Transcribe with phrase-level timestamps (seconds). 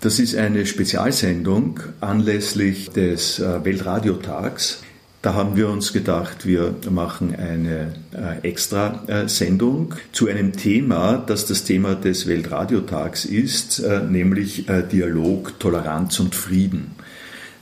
[0.01, 4.85] Das ist eine Spezialsendung anlässlich des äh, Weltradiotags.
[5.29, 11.65] Da haben wir uns gedacht, wir machen eine äh, Extra-Sendung zu einem Thema, das das
[11.65, 16.93] Thema des Weltradiotags ist, äh, nämlich Dialog, Toleranz und Frieden.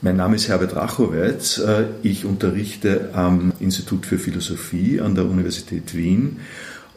[0.01, 1.61] Mein Name ist Herbert Rachowitz.
[2.05, 6.37] Ich unterrichte am Institut für Philosophie an der Universität Wien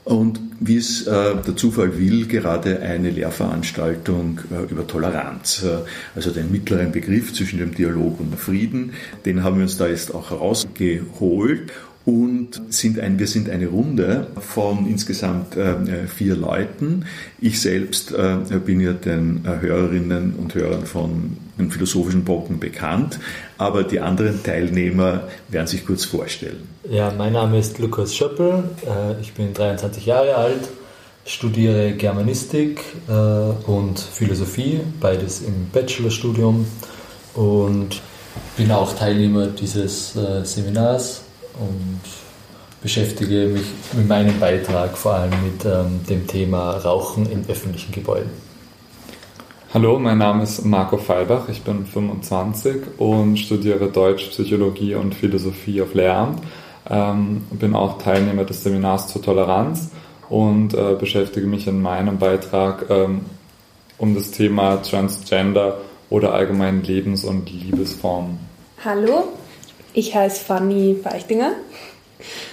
[0.05, 6.31] und wie es äh, der Zufall will, gerade eine Lehrveranstaltung äh, über Toleranz, äh, also
[6.31, 8.93] den mittleren Begriff zwischen dem Dialog und dem Frieden,
[9.25, 11.71] den haben wir uns da jetzt auch rausgeholt
[12.05, 17.05] und sind ein, wir sind eine Runde von insgesamt äh, vier Leuten.
[17.39, 23.19] Ich selbst äh, bin ja den äh, Hörerinnen und Hörern von den philosophischen Brocken bekannt,
[23.57, 26.67] aber die anderen Teilnehmer werden sich kurz vorstellen.
[26.89, 30.69] Ja, mein Name ist Lukas Schöppel, äh, ich bin 23 Jahre alt,
[31.25, 36.65] studiere Germanistik äh, und Philosophie, beides im Bachelorstudium
[37.35, 38.01] und
[38.57, 41.21] bin auch Teilnehmer dieses äh, Seminars
[41.59, 41.99] und
[42.81, 48.48] beschäftige mich mit meinem Beitrag vor allem mit ähm, dem Thema Rauchen in öffentlichen Gebäuden.
[49.71, 55.79] Hallo, mein Name ist Marco Feibach, ich bin 25 und studiere Deutsch, Psychologie und Philosophie
[55.83, 56.41] auf Lehramt.
[56.89, 59.91] Ähm, bin auch Teilnehmer des Seminars zur Toleranz
[60.27, 63.21] und äh, beschäftige mich in meinem Beitrag ähm,
[63.99, 65.77] um das Thema Transgender
[66.09, 68.39] oder allgemein Lebens- und Liebesformen.
[68.83, 69.25] Hallo,
[69.93, 71.51] ich heiße Fanny Feichtinger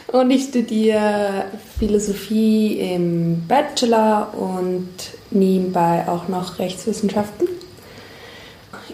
[0.09, 1.47] und ich studiere
[1.79, 4.89] Philosophie im Bachelor und
[5.31, 7.49] nebenbei auch noch Rechtswissenschaften.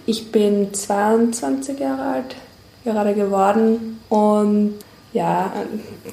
[0.06, 2.37] Ich bin 22 Jahre alt
[2.84, 4.75] gerade geworden und
[5.12, 5.53] ja,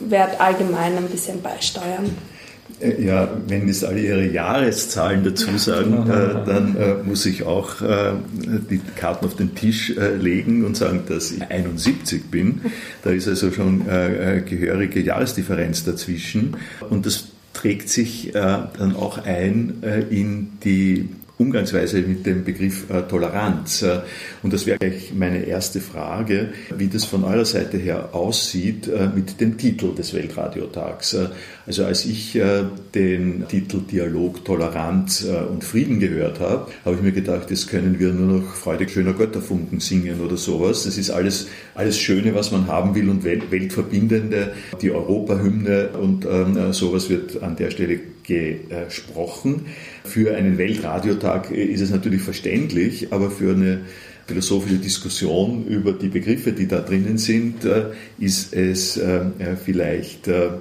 [0.02, 2.16] werde allgemein ein bisschen beisteuern.
[2.79, 7.81] Äh, ja, wenn es alle ihre Jahreszahlen dazu sagen, äh, dann äh, muss ich auch
[7.81, 8.13] äh,
[8.69, 12.62] die Karten auf den Tisch äh, legen und sagen, dass ich 71 bin.
[13.03, 16.57] Da ist also schon äh, gehörige Jahresdifferenz dazwischen.
[16.90, 21.09] Und das trägt sich dann auch ein in die
[21.40, 23.82] Umgangsweise mit dem Begriff äh, Toleranz.
[23.82, 24.02] Äh,
[24.44, 29.08] und das wäre gleich meine erste Frage, wie das von eurer Seite her aussieht äh,
[29.08, 31.14] mit dem Titel des Weltradiotags.
[31.14, 31.28] Äh,
[31.66, 32.64] also als ich äh,
[32.94, 38.00] den Titel Dialog, Toleranz äh, und Frieden gehört habe, habe ich mir gedacht, jetzt können
[38.00, 40.84] wir nur noch freudig schöner Götterfunken singen oder sowas.
[40.84, 44.52] Das ist alles, alles Schöne, was man haben will und Weltverbindende.
[44.82, 49.66] Die Europahymne und ähm, sowas wird an der Stelle gesprochen.
[50.03, 53.81] Für einen Weltradiotag ist es natürlich verständlich, aber für eine
[54.29, 57.85] philosophische Diskussion über die Begriffe, die da drinnen sind, äh,
[58.19, 59.22] ist es äh,
[59.63, 60.51] vielleicht äh,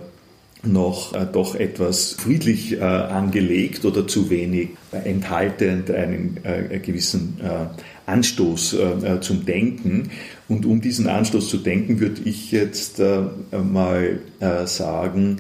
[0.65, 4.71] noch doch etwas friedlich angelegt oder zu wenig
[5.05, 6.37] enthaltend einen
[6.83, 7.39] gewissen
[8.07, 8.77] Anstoß
[9.21, 10.11] zum Denken.
[10.49, 13.01] Und um diesen Anstoß zu denken, würde ich jetzt
[13.53, 14.19] mal
[14.65, 15.37] sagen,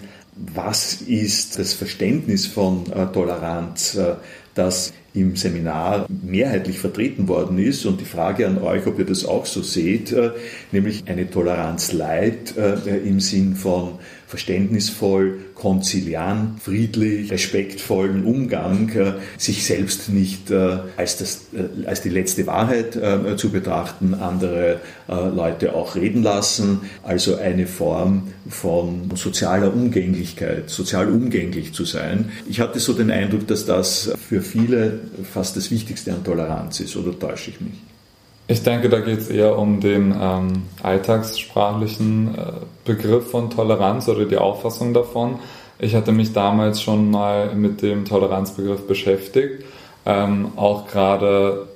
[0.54, 4.15] was ist das Verständnis von äh, Toleranz, äh,
[4.54, 7.87] das im Seminar mehrheitlich vertreten worden ist.
[7.87, 10.31] Und die Frage an euch, ob ihr das auch so seht, äh,
[10.71, 20.10] nämlich eine Toleranz Leid im Sinn von verständnisvoll, konziliant, friedlich, respektvollen Umgang, äh, sich selbst
[20.10, 22.98] nicht äh, als, das, äh, als die letzte Wahrheit
[23.36, 31.72] zu betrachten, andere Leute auch reden lassen, also eine Form von sozialer Umgänglichkeit, sozial umgänglich
[31.72, 32.30] zu sein.
[32.48, 35.00] Ich hatte so den Eindruck, dass das für viele
[35.32, 37.88] fast das Wichtigste an Toleranz ist, oder täusche ich mich?
[38.50, 42.52] Ich denke, da geht es eher um den ähm, alltagssprachlichen äh,
[42.86, 45.38] Begriff von Toleranz oder die Auffassung davon.
[45.78, 49.64] Ich hatte mich damals schon mal mit dem Toleranzbegriff beschäftigt,
[50.06, 51.68] ähm, auch gerade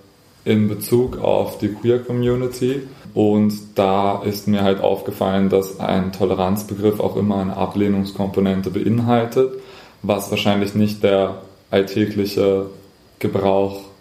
[0.46, 2.88] in Bezug auf die Queer Community.
[3.12, 9.52] Und da ist mir halt aufgefallen, dass ein Toleranzbegriff auch immer eine Ablehnungskomponente beinhaltet,
[10.00, 12.70] was wahrscheinlich nicht der alltägliche
[13.18, 13.91] Gebrauch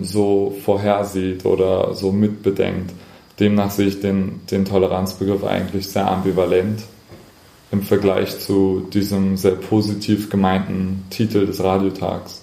[0.00, 2.92] so vorhersieht oder so mitbedenkt.
[3.40, 6.82] Demnach sehe ich den, den Toleranzbegriff eigentlich sehr ambivalent
[7.72, 12.42] im Vergleich zu diesem sehr positiv gemeinten Titel des Radiotags.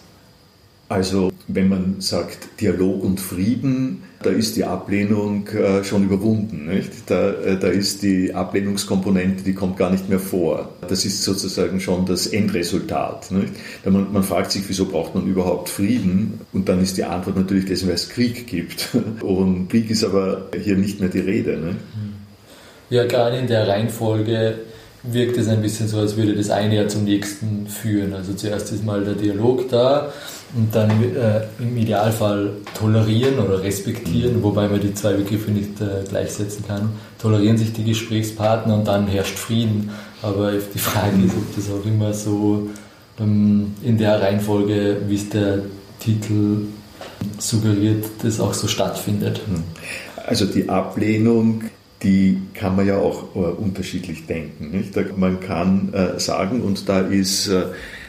[0.89, 6.67] Also wenn man sagt Dialog und Frieden, da ist die Ablehnung äh, schon überwunden.
[6.67, 6.91] Nicht?
[7.07, 10.69] Da, äh, da ist die Ablehnungskomponente, die kommt gar nicht mehr vor.
[10.87, 13.31] Das ist sozusagen schon das Endresultat.
[13.31, 13.53] Nicht?
[13.85, 16.41] Man, man fragt sich, wieso braucht man überhaupt Frieden?
[16.53, 18.89] Und dann ist die Antwort natürlich dessen, weil es Krieg gibt.
[19.21, 21.57] Und Krieg ist aber hier nicht mehr die Rede.
[21.57, 21.79] Nicht?
[22.89, 24.59] Ja, gerade in der Reihenfolge
[25.03, 28.13] wirkt es ein bisschen so, als würde das eine ja zum nächsten führen.
[28.13, 30.13] Also zuerst ist mal der Dialog da
[30.55, 36.03] und dann äh, im Idealfall tolerieren oder respektieren, wobei man die zwei Begriffe nicht äh,
[36.07, 36.89] gleichsetzen kann.
[37.19, 39.91] Tolerieren sich die Gesprächspartner und dann herrscht Frieden.
[40.21, 42.69] Aber die Frage ist, ob das auch immer so
[43.19, 45.59] ähm, in der Reihenfolge, wie es der
[45.99, 46.65] Titel
[47.37, 49.41] suggeriert, das auch so stattfindet.
[50.27, 51.63] Also die Ablehnung
[52.03, 54.71] die kann man ja auch äh, unterschiedlich denken.
[54.71, 54.95] Nicht?
[55.17, 57.65] Man kann äh, sagen, und da ist äh,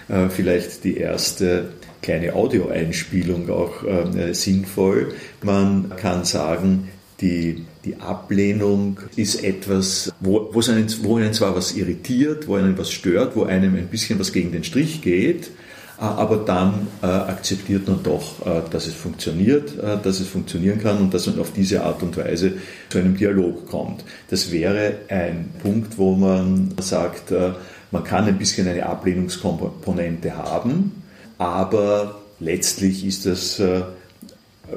[0.09, 1.69] äh vielleicht die erste
[2.03, 6.89] kleine Audioeinspielung auch äh, sinnvoll, man kann sagen,
[7.21, 12.91] die, die Ablehnung ist etwas, wo, einen, wo einen zwar was irritiert, wo einen was
[12.91, 15.51] stört, wo einem ein bisschen was gegen den Strich geht,
[15.99, 20.99] aber dann äh, akzeptiert man doch, äh, dass es funktioniert, äh, dass es funktionieren kann
[20.99, 22.55] und dass man auf diese Art und Weise
[22.89, 24.05] zu einem Dialog kommt.
[24.29, 27.53] Das wäre ein Punkt, wo man sagt, äh,
[27.93, 31.02] man kann ein bisschen eine Ablehnungskomponente haben,
[31.39, 33.83] aber letztlich ist, das, äh,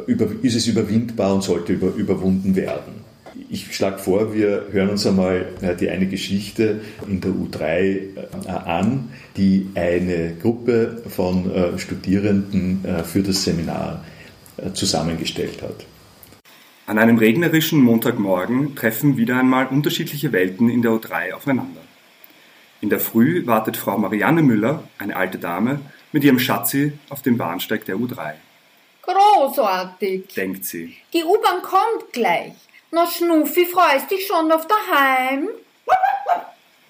[0.07, 3.06] über, ist es überwindbar und sollte über, überwunden werden.
[3.50, 8.50] Ich schlage vor, wir hören uns einmal äh, die eine Geschichte in der U3 äh,
[8.50, 14.04] an, die eine Gruppe von äh, Studierenden für das Seminar
[14.74, 15.86] zusammengestellt hat.
[16.88, 21.81] An einem regnerischen Montagmorgen treffen wieder einmal unterschiedliche Welten in der U3 aufeinander.
[22.80, 25.80] In der Früh wartet Frau Marianne Müller, eine alte Dame,
[26.15, 28.35] mit ihrem Schatzi auf dem Bahnsteig der U3.
[29.01, 30.95] Großartig, denkt sie.
[31.12, 32.53] Die U-Bahn kommt gleich.
[32.89, 35.50] Na Schnuffi, freust dich schon auf daheim?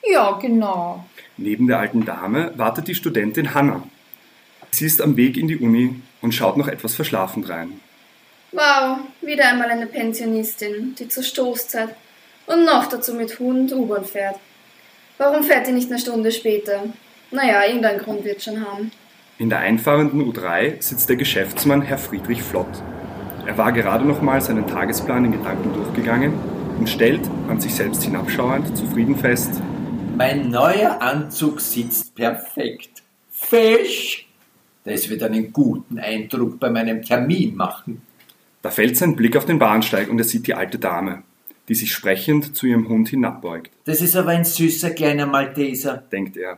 [0.07, 1.04] Ja, genau.
[1.38, 3.81] Neben der alten Dame wartet die Studentin Hanna.
[4.69, 7.80] Sie ist am Weg in die Uni und schaut noch etwas verschlafen rein.
[8.51, 11.95] Wow, wieder einmal eine Pensionistin, die zur Stoßzeit
[12.45, 14.36] und noch dazu mit Hund U-Bahn fährt.
[15.18, 16.83] Warum fährt die nicht eine Stunde später?
[17.31, 18.92] Naja, irgendeinen Grund wird schon haben.
[19.38, 22.70] In der einfahrenden U3 sitzt der Geschäftsmann Herr Friedrich Flott.
[23.46, 26.34] Er war gerade noch mal seinen Tagesplan in Gedanken durchgegangen
[26.80, 29.62] und stellt, an sich selbst hinabschauend, zufrieden fest:
[30.16, 33.04] Mein neuer Anzug sitzt perfekt.
[33.30, 34.26] Fisch!
[34.86, 38.04] Das wird einen guten Eindruck bei meinem Termin machen.
[38.62, 41.24] Da fällt sein Blick auf den Bahnsteig und er sieht die alte Dame,
[41.68, 43.72] die sich sprechend zu ihrem Hund hinabbeugt.
[43.84, 46.58] Das ist aber ein süßer kleiner Malteser, denkt er.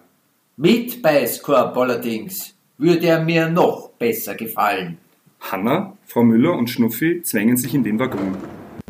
[0.57, 4.97] Mit Beißkorb allerdings würde er mir noch besser gefallen.
[5.39, 8.37] Hanna, Frau Müller und Schnuffi zwängen sich in den Waggon.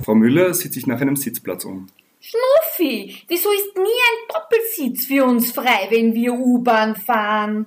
[0.03, 1.87] Frau Müller sieht sich nach einem Sitzplatz um.
[2.19, 7.65] Schnuffi, wieso ist nie ein Doppelsitz für uns frei, wenn wir U-Bahn fahren?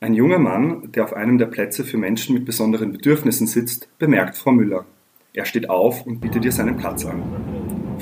[0.00, 4.36] Ein junger Mann, der auf einem der Plätze für Menschen mit besonderen Bedürfnissen sitzt, bemerkt
[4.36, 4.84] Frau Müller.
[5.32, 7.22] Er steht auf und bietet ihr seinen Platz an.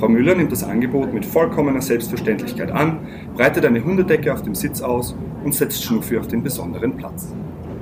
[0.03, 3.07] Frau Müller nimmt das Angebot mit vollkommener Selbstverständlichkeit an,
[3.37, 5.15] breitet eine Hundedecke auf dem Sitz aus
[5.45, 7.33] und setzt Schnuffi auf den besonderen Platz.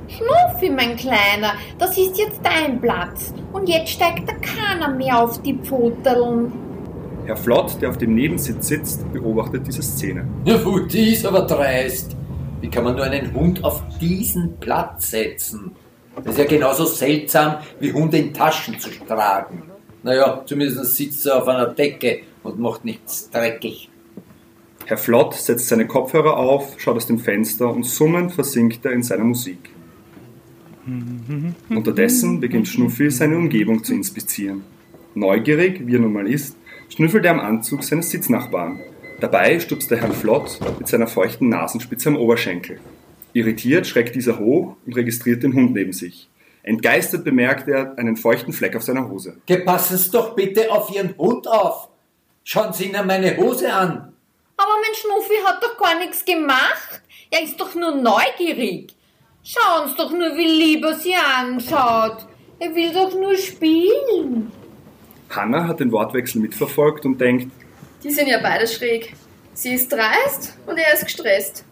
[0.07, 3.33] Schnuffi, mein Kleiner, das ist jetzt dein Platz.
[3.51, 6.51] Und jetzt steigt da keiner mehr auf die Pfoteln.
[7.25, 10.27] Herr Flott, der auf dem Nebensitz sitzt, beobachtet diese Szene.
[10.45, 10.59] Ja,
[10.91, 12.15] die ist aber dreist.
[12.59, 15.71] Wie kann man nur einen Hund auf diesen Platz setzen?
[16.17, 19.71] Das ist ja genauso seltsam, wie Hunde in Taschen zu tragen.
[20.03, 23.89] Naja, zumindest sitzt er auf einer Decke und macht nichts dreckig.
[24.85, 29.03] Herr Flott setzt seine Kopfhörer auf, schaut aus dem Fenster und summend versinkt er in
[29.03, 29.69] seiner Musik.
[31.69, 34.63] Unterdessen beginnt Schnuffi seine Umgebung zu inspizieren.
[35.13, 36.57] Neugierig, wie er nun mal ist,
[36.89, 38.79] schnüffelt er am Anzug seines Sitznachbarn.
[39.19, 42.79] Dabei stupst der Herr Flott mit seiner feuchten Nasenspitze am Oberschenkel.
[43.33, 46.30] Irritiert schreckt dieser hoch und registriert den Hund neben sich.
[46.63, 49.37] Entgeistert bemerkt er einen feuchten Fleck auf seiner Hose.
[49.65, 51.89] Passen Sie doch bitte auf Ihren Hund auf.
[52.43, 54.13] Schauen Sie Ihnen meine Hose an.
[54.57, 57.01] Aber mein Schnuffi hat doch gar nichts gemacht.
[57.31, 58.93] Er ist doch nur neugierig.
[59.43, 62.27] Schauen Sie doch nur, wie lieb er sie anschaut.
[62.59, 64.51] Er will doch nur spielen.
[65.29, 67.51] Hanna hat den Wortwechsel mitverfolgt und denkt,
[68.03, 69.13] die sind ja beide schräg.
[69.53, 71.65] Sie ist dreist und er ist gestresst.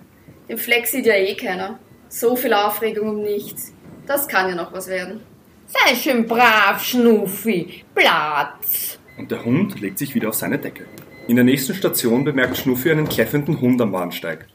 [0.48, 1.80] Den Fleck sieht ja eh keiner.
[2.08, 3.72] So viel Aufregung um nichts.
[4.10, 5.22] Das kann ja noch was werden.
[5.68, 7.84] Sei schön brav, Schnuffi.
[7.94, 8.98] Platz.
[9.20, 10.88] Und der Hund legt sich wieder auf seine Decke.
[11.28, 14.48] In der nächsten Station bemerkt Schnuffi einen kläffenden Hund am Bahnsteig.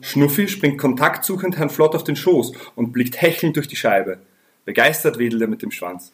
[0.00, 4.18] Schnuffi springt kontaktsuchend Herrn Flott auf den Schoß und blickt hechelnd durch die Scheibe.
[4.64, 6.12] Begeistert wedelt er mit dem Schwanz.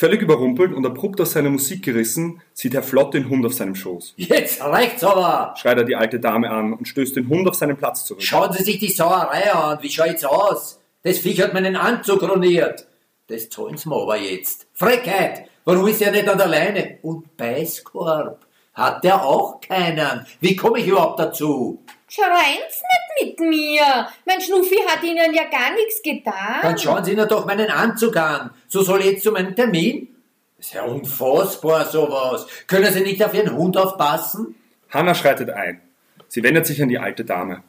[0.00, 3.74] Völlig überrumpelt und abrupt aus seiner Musik gerissen, sieht Herr Flott den Hund auf seinem
[3.74, 4.14] Schoß.
[4.16, 5.54] Jetzt reicht's aber!
[5.58, 8.22] Schreit er die alte Dame an und stößt den Hund auf seinen Platz zurück.
[8.22, 9.76] Schauen Sie sich die Sauerei an.
[9.82, 10.80] Wie schaut's aus?
[11.02, 12.86] Das Viech hat meinen Anzug ruiniert.
[13.26, 14.68] Das zahlen Sie mir aber jetzt.
[14.72, 15.50] Frechheit!
[15.66, 16.98] Warum ist er nicht an der Leine?
[17.02, 18.40] Und Beißkorb?
[18.72, 20.24] Hat der auch keinen?
[20.40, 21.84] Wie komme ich überhaupt dazu?
[22.12, 22.82] Schreien's
[23.16, 24.08] nicht mit mir.
[24.26, 26.58] Mein Schnuffi hat Ihnen ja gar nichts getan.
[26.62, 28.50] Dann schauen Sie Ihnen doch meinen Anzug an.
[28.66, 30.08] So soll jetzt zu meinem Termin?
[30.56, 32.46] Das ist ja unfassbar sowas.
[32.66, 34.56] Können Sie nicht auf Ihren Hund aufpassen?
[34.90, 35.80] Hanna schreitet ein.
[36.26, 37.62] Sie wendet sich an die alte Dame.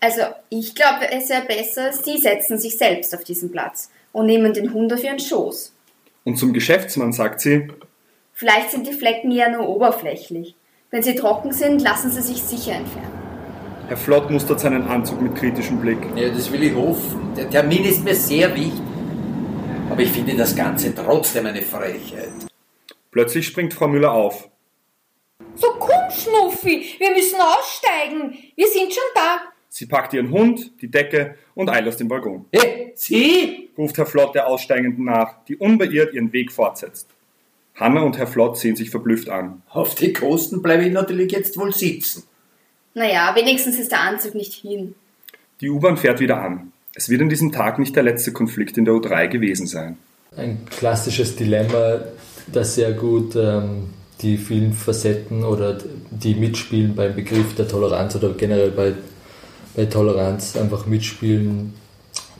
[0.00, 4.52] Also, ich glaube, es wäre besser, Sie setzen sich selbst auf diesen Platz und nehmen
[4.52, 5.72] den Hund auf Ihren Schoß.
[6.24, 7.68] Und zum Geschäftsmann sagt sie,
[8.34, 10.54] Vielleicht sind die Flecken ja nur oberflächlich.
[10.90, 13.17] Wenn sie trocken sind, lassen sie sich sicher entfernen.
[13.88, 15.96] Herr Flott mustert seinen Anzug mit kritischem Blick.
[16.14, 17.32] Ja, das will ich hoffen.
[17.34, 18.82] Der Termin ist mir sehr wichtig.
[19.90, 22.28] Aber ich finde das Ganze trotzdem eine Frechheit.
[23.10, 24.50] Plötzlich springt Frau Müller auf.
[25.54, 28.36] So komm, Schnuffi, wir müssen aussteigen.
[28.54, 29.38] Wir sind schon da.
[29.70, 32.44] Sie packt ihren Hund, die Decke und eilt aus dem Waggon.
[32.52, 33.70] Hey, Sie?
[33.78, 37.08] ruft Herr Flott der Aussteigenden nach, die unbeirrt ihren Weg fortsetzt.
[37.74, 39.62] Hanna und Herr Flott sehen sich verblüfft an.
[39.70, 42.24] Auf die Kosten bleibe ich natürlich jetzt wohl sitzen.
[42.94, 44.94] Naja, wenigstens ist der Anzug nicht hin.
[45.60, 46.72] Die U-Bahn fährt wieder an.
[46.94, 49.98] Es wird an diesem Tag nicht der letzte Konflikt in der U3 gewesen sein.
[50.36, 52.00] Ein klassisches Dilemma,
[52.52, 53.90] das sehr gut ähm,
[54.20, 55.78] die vielen Facetten oder
[56.10, 58.94] die mitspielen beim Begriff der Toleranz oder generell bei,
[59.76, 61.74] bei Toleranz einfach mitspielen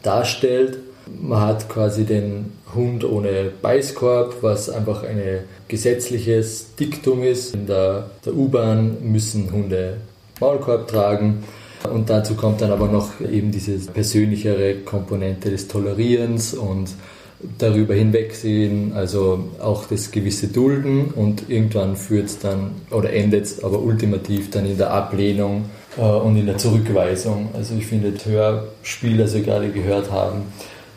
[0.03, 0.79] darstellt.
[1.21, 7.55] Man hat quasi den Hund ohne Beißkorb, was einfach ein gesetzliches Diktum ist.
[7.55, 9.99] In der, der U-Bahn müssen Hunde
[10.41, 11.45] Maulkorb tragen.
[11.93, 16.89] Und dazu kommt dann aber noch eben diese persönlichere Komponente des Tolerierens und
[17.59, 23.63] darüber hinwegsehen, also auch das gewisse Dulden und irgendwann führt es dann oder endet es
[23.63, 25.67] aber ultimativ dann in der Ablehnung
[25.97, 27.51] äh, und in der Zurückweisung.
[27.55, 30.43] Also ich finde, das Hörspiel, das wir gerade gehört haben,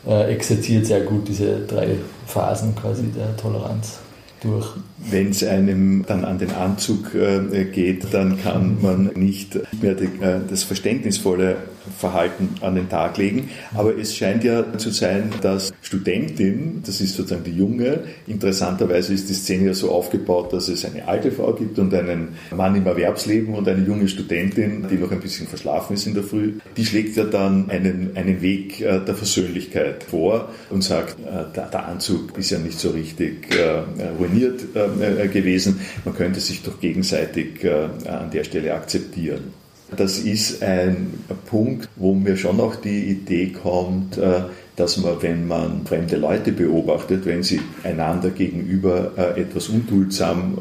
[0.06, 1.96] äh, exerziert sehr gut diese drei
[2.26, 4.00] Phasen quasi der Toleranz
[4.42, 4.66] durch.
[5.10, 10.04] Wenn es einem dann an den Anzug äh, geht, dann kann man nicht mehr die,
[10.04, 11.56] äh, das verständnisvolle
[11.98, 13.50] Verhalten an den Tag legen.
[13.74, 19.28] Aber es scheint ja zu sein, dass Studentin, das ist sozusagen die Junge, interessanterweise ist
[19.28, 22.86] die Szene ja so aufgebaut, dass es eine alte Frau gibt und einen Mann im
[22.86, 26.54] Erwerbsleben und eine junge Studentin, die noch ein bisschen verschlafen ist in der Früh.
[26.76, 31.68] Die schlägt ja dann einen, einen Weg äh, der Versöhnlichkeit vor und sagt, äh, der,
[31.68, 34.88] der Anzug ist ja nicht so richtig äh, ruiniert äh,
[35.28, 35.80] gewesen.
[36.04, 39.52] Man könnte sich doch gegenseitig äh, an der Stelle akzeptieren.
[39.94, 41.12] Das ist ein
[41.46, 44.42] Punkt, wo mir schon auch die Idee kommt, äh,
[44.76, 50.54] dass man, wenn man fremde Leute beobachtet, wenn sie einander gegenüber etwas unduldsam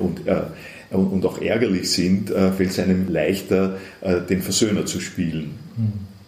[0.00, 0.20] und,
[0.90, 3.78] und auch ärgerlich sind, fällt es einem leichter,
[4.28, 5.52] den Versöhner zu spielen.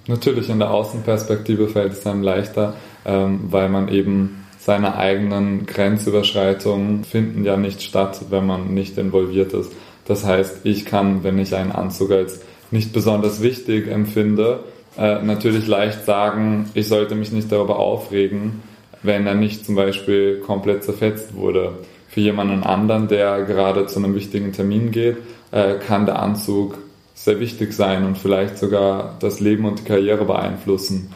[0.07, 2.75] Natürlich in der Außenperspektive fällt es einem leichter,
[3.07, 9.53] ähm, weil man eben seine eigenen Grenzüberschreitungen finden ja nicht statt, wenn man nicht involviert
[9.53, 9.71] ist.
[10.07, 12.41] Das heißt, ich kann, wenn ich einen Anzug als
[12.71, 14.61] nicht besonders wichtig empfinde,
[14.97, 18.63] äh, natürlich leicht sagen, ich sollte mich nicht darüber aufregen,
[19.03, 21.73] wenn er nicht zum Beispiel komplett zerfetzt wurde.
[22.09, 25.19] Für jemanden anderen, der gerade zu einem wichtigen Termin geht,
[25.51, 26.79] äh, kann der Anzug
[27.15, 31.11] sehr wichtig sein und vielleicht sogar das Leben und die Karriere beeinflussen.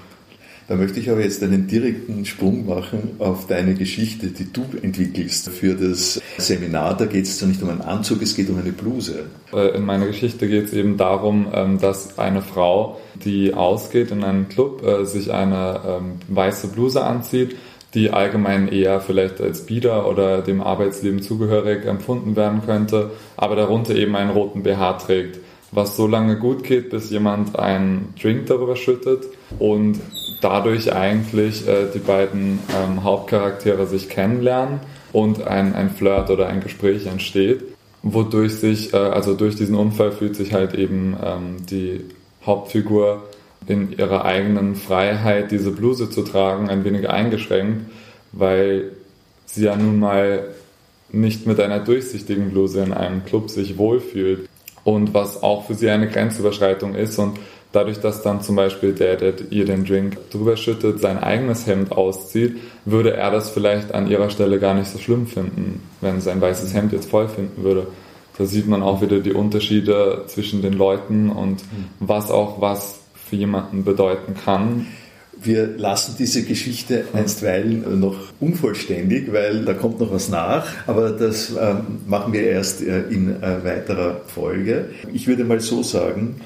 [0.68, 5.48] Da möchte ich aber jetzt einen direkten Sprung machen auf deine Geschichte, die du entwickelst
[5.48, 6.94] für das Seminar.
[6.94, 9.30] Da geht es zwar nicht um einen Anzug, es geht um eine Bluse.
[9.50, 14.22] Äh, in meiner Geschichte geht es eben darum, ähm, dass eine Frau, die ausgeht in
[14.22, 17.56] einen Club, äh, sich eine ähm, weiße Bluse anzieht,
[17.94, 23.94] die allgemein eher vielleicht als bieder oder dem Arbeitsleben zugehörig empfunden werden könnte, aber darunter
[23.94, 25.38] eben einen roten BH trägt
[25.70, 29.26] was so lange gut geht, bis jemand einen Drink darüber schüttet
[29.58, 30.00] und
[30.40, 34.80] dadurch eigentlich äh, die beiden ähm, Hauptcharaktere sich kennenlernen
[35.12, 37.64] und ein, ein Flirt oder ein Gespräch entsteht,
[38.02, 42.04] wodurch sich, äh, also durch diesen Unfall fühlt sich halt eben ähm, die
[42.46, 43.24] Hauptfigur
[43.66, 47.90] in ihrer eigenen Freiheit, diese Bluse zu tragen, ein wenig eingeschränkt,
[48.32, 48.92] weil
[49.44, 50.48] sie ja nun mal
[51.10, 54.48] nicht mit einer durchsichtigen Bluse in einem Club sich wohlfühlt
[54.88, 57.38] und was auch für sie eine Grenzüberschreitung ist und
[57.72, 61.92] dadurch, dass dann zum Beispiel der, der ihr den Drink drüber schüttet, sein eigenes Hemd
[61.92, 66.40] auszieht, würde er das vielleicht an ihrer Stelle gar nicht so schlimm finden, wenn sein
[66.40, 67.88] weißes Hemd jetzt voll finden würde.
[68.38, 71.62] Da sieht man auch wieder die Unterschiede zwischen den Leuten und
[72.00, 74.86] was auch was für jemanden bedeuten kann.
[75.42, 81.50] Wir lassen diese Geschichte einstweilen noch unvollständig, weil da kommt noch was nach, aber das
[81.50, 84.86] ähm, machen wir erst äh, in äh, weiterer Folge.
[85.12, 86.40] Ich würde mal so sagen,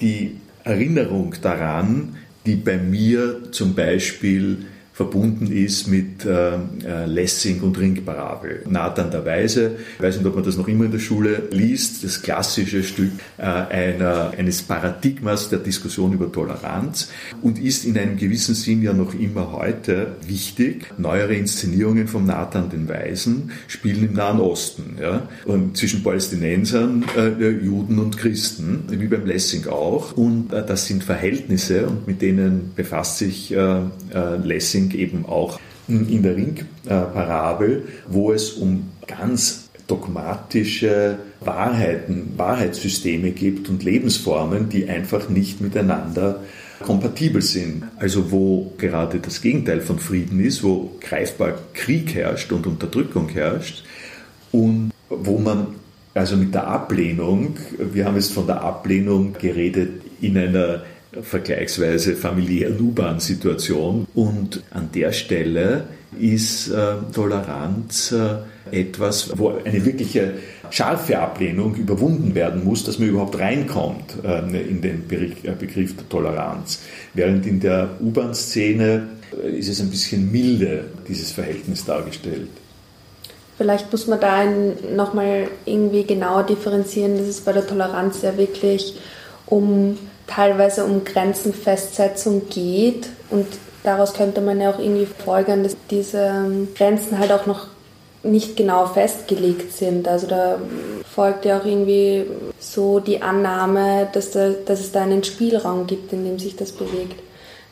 [0.00, 7.76] die Erinnerung daran, die bei mir zum Beispiel verbunden ist mit äh, äh, Lessing und
[7.76, 8.62] Ringparabel.
[8.68, 12.04] Nathan der Weise, ich weiß nicht, ob man das noch immer in der Schule liest,
[12.04, 17.10] das klassische Stück äh, einer, eines Paradigmas der Diskussion über Toleranz
[17.42, 20.92] und ist in einem gewissen Sinn ja noch immer heute wichtig.
[20.96, 27.50] Neuere Inszenierungen von Nathan den Weisen spielen im Nahen Osten, ja, und zwischen Palästinensern, äh,
[27.50, 30.12] Juden und Christen, wie beim Lessing auch.
[30.12, 33.80] Und äh, das sind Verhältnisse und mit denen befasst sich äh,
[34.44, 43.68] Lessing Lessing eben auch in der Ringparabel, wo es um ganz dogmatische Wahrheiten, Wahrheitssysteme gibt
[43.68, 46.40] und Lebensformen, die einfach nicht miteinander
[46.82, 47.84] kompatibel sind.
[47.98, 53.84] Also wo gerade das Gegenteil von Frieden ist, wo greifbar Krieg herrscht und Unterdrückung herrscht
[54.52, 55.66] und wo man
[56.14, 57.56] also mit der Ablehnung,
[57.92, 60.84] wir haben jetzt von der Ablehnung geredet in einer
[61.22, 64.06] vergleichsweise familiären U-Bahn-Situation.
[64.14, 65.84] Und an der Stelle
[66.18, 68.36] ist äh, Toleranz äh,
[68.70, 70.34] etwas, wo eine wirkliche
[70.70, 76.08] scharfe Ablehnung überwunden werden muss, dass man überhaupt reinkommt äh, in den äh, Begriff der
[76.08, 76.80] Toleranz.
[77.14, 79.08] Während in der U-Bahn-Szene
[79.42, 82.48] äh, ist es ein bisschen milde, dieses Verhältnis dargestellt.
[83.56, 84.44] Vielleicht muss man da
[84.94, 88.98] nochmal irgendwie genauer differenzieren, dass es bei der Toleranz ja wirklich
[89.46, 93.46] um teilweise um Grenzenfestsetzung geht und
[93.82, 97.68] daraus könnte man ja auch irgendwie folgern, dass diese ähm, Grenzen halt auch noch
[98.22, 100.08] nicht genau festgelegt sind.
[100.08, 100.58] Also da
[101.14, 102.26] folgt ja auch irgendwie
[102.58, 106.72] so die Annahme, dass, da, dass es da einen Spielraum gibt, in dem sich das
[106.72, 107.22] bewegt.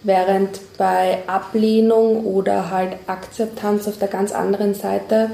[0.02, 5.30] Während bei Ablehnung oder halt Akzeptanz auf der ganz anderen Seite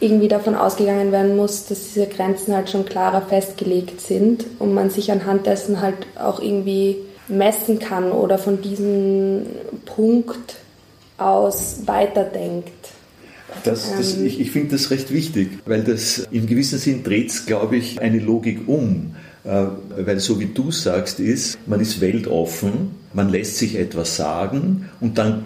[0.00, 4.90] irgendwie davon ausgegangen werden muss, dass diese Grenzen halt schon klarer festgelegt sind und man
[4.90, 6.96] sich anhand dessen halt auch irgendwie
[7.28, 9.46] messen kann oder von diesem
[9.84, 10.56] Punkt
[11.18, 12.70] aus weiterdenkt.
[13.64, 17.30] Das, das, ähm, ich, ich finde das recht wichtig, weil das im gewissen Sinn dreht
[17.30, 19.14] es, glaube ich, eine Logik um.
[19.46, 19.66] Äh,
[20.04, 25.18] weil so wie du sagst, ist, man ist weltoffen, man lässt sich etwas sagen und
[25.18, 25.44] dann,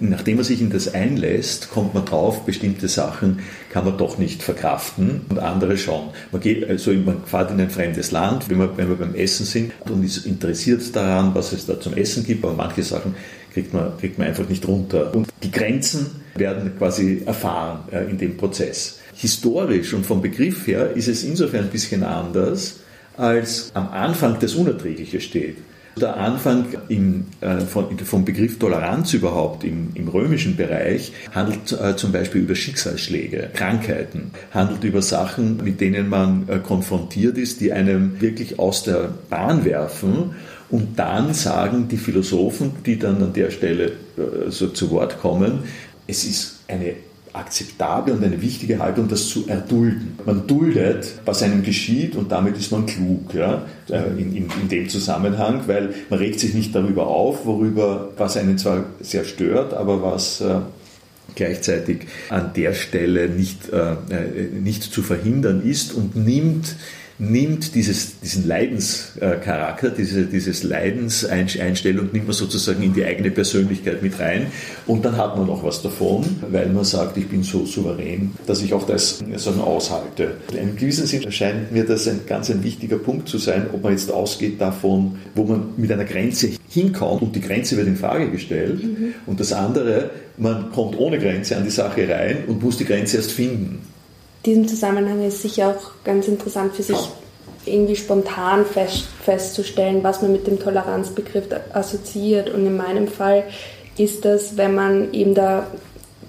[0.00, 4.42] nachdem man sich in das einlässt, kommt man drauf, bestimmte Sachen kann man doch nicht
[4.42, 6.10] verkraften und andere schon.
[6.30, 9.44] Man geht, also man fährt in ein fremdes Land, wenn wir, wenn wir beim Essen
[9.44, 13.16] sind und ist interessiert daran, was es da zum Essen gibt, aber manche Sachen
[13.52, 15.14] kriegt man, kriegt man einfach nicht runter.
[15.14, 19.00] Und die Grenzen werden quasi erfahren äh, in dem Prozess.
[19.14, 22.81] Historisch und vom Begriff her ist es insofern ein bisschen anders,
[23.16, 25.58] als am Anfang das Unerträgliche steht.
[26.00, 31.96] Der Anfang im, äh, von, vom Begriff Toleranz überhaupt im, im römischen Bereich handelt äh,
[31.96, 37.72] zum Beispiel über Schicksalsschläge, Krankheiten, handelt über Sachen, mit denen man äh, konfrontiert ist, die
[37.72, 40.34] einem wirklich aus der Bahn werfen.
[40.70, 45.64] Und dann sagen die Philosophen, die dann an der Stelle äh, so zu Wort kommen,
[46.06, 46.94] es ist eine
[47.32, 50.18] akzeptable und eine wichtige Haltung, das zu erdulden.
[50.26, 54.68] Man duldet, was einem geschieht und damit ist man klug ja, äh, in, in, in,
[54.68, 59.72] dem Zusammenhang, weil man regt sich nicht darüber auf, worüber, was einen zwar sehr stört,
[59.72, 60.56] aber was äh,
[61.34, 66.76] gleichzeitig an der Stelle nicht, äh, äh nicht zu verhindern ist und nimmt
[67.18, 74.18] nimmt dieses, diesen Leidenscharakter, diese dieses Leidenseinstellung, nimmt man sozusagen in die eigene Persönlichkeit mit
[74.18, 74.46] rein
[74.86, 78.62] und dann hat man auch was davon, weil man sagt, ich bin so souverän, dass
[78.62, 80.34] ich auch das sagen, aushalte.
[80.52, 83.82] In einem gewissen Sinn scheint mir das ein ganz ein wichtiger Punkt zu sein, ob
[83.82, 87.96] man jetzt ausgeht davon, wo man mit einer Grenze hinkommt und die Grenze wird in
[87.96, 89.14] Frage gestellt mhm.
[89.26, 93.18] und das andere, man kommt ohne Grenze an die Sache rein und muss die Grenze
[93.18, 93.91] erst finden
[94.44, 96.98] diesem Zusammenhang ist sicher auch ganz interessant für sich
[97.64, 102.50] irgendwie spontan fest, festzustellen, was man mit dem Toleranzbegriff assoziiert.
[102.50, 103.44] Und in meinem Fall
[103.96, 105.66] ist das, wenn man eben da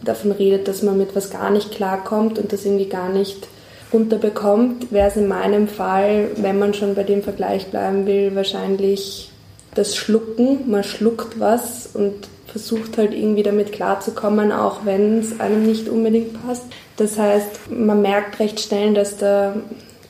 [0.04, 3.48] davon redet, dass man mit was gar nicht klarkommt und das irgendwie gar nicht
[3.92, 9.32] unterbekommt, wäre es in meinem Fall, wenn man schon bei dem Vergleich bleiben will, wahrscheinlich
[9.76, 10.70] das Schlucken.
[10.70, 16.46] Man schluckt was und versucht halt irgendwie damit klarzukommen, auch wenn es einem nicht unbedingt
[16.46, 16.66] passt.
[16.98, 19.56] Das heißt, man merkt recht schnell, dass, da,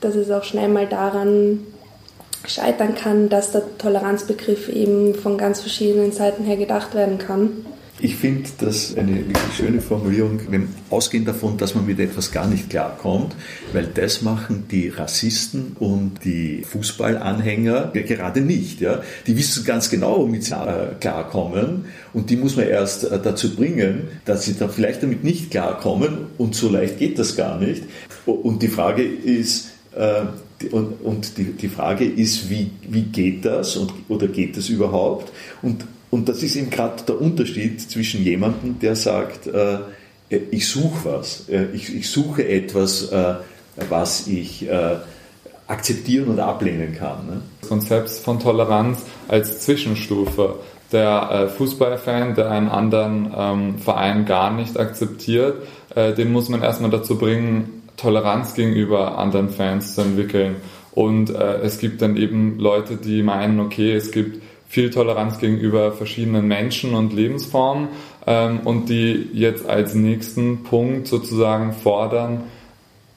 [0.01, 1.59] dass es auch schnell mal daran
[2.45, 7.65] scheitern kann, dass der Toleranzbegriff eben von ganz verschiedenen Seiten her gedacht werden kann.
[7.99, 12.47] Ich finde das eine wirklich schöne Formulierung, wenn ausgehend davon, dass man mit etwas gar
[12.47, 13.35] nicht klarkommt,
[13.71, 18.81] weil das machen die Rassisten und die Fußballanhänger gerade nicht.
[18.81, 19.03] Ja?
[19.27, 23.55] Die wissen ganz genau, womit sie äh, klarkommen und die muss man erst äh, dazu
[23.55, 27.83] bringen, dass sie da vielleicht damit nicht klarkommen und so leicht geht das gar nicht.
[28.25, 30.23] Und die Frage ist, äh,
[30.71, 32.71] und, die, Frage ist, wie,
[33.11, 33.77] geht das
[34.07, 35.31] oder geht das überhaupt?
[35.61, 39.79] Und und das ist eben gerade der Unterschied zwischen jemandem, der sagt, äh,
[40.29, 43.33] ich suche was, äh, ich, ich, suche etwas, äh,
[43.89, 44.97] was ich äh,
[45.65, 47.25] akzeptieren und ablehnen kann.
[47.25, 47.41] Ne?
[47.61, 50.59] Das Konzept von Toleranz als Zwischenstufe.
[50.91, 55.63] Der äh, Fußballfan, der einen anderen ähm, Verein gar nicht akzeptiert,
[55.95, 60.57] äh, den muss man erstmal dazu bringen, Toleranz gegenüber anderen Fans zu entwickeln.
[60.91, 66.47] Und es gibt dann eben Leute, die meinen, okay, es gibt viel Toleranz gegenüber verschiedenen
[66.47, 67.89] Menschen und Lebensformen
[68.25, 72.45] ähm, und die jetzt als nächsten Punkt sozusagen fordern,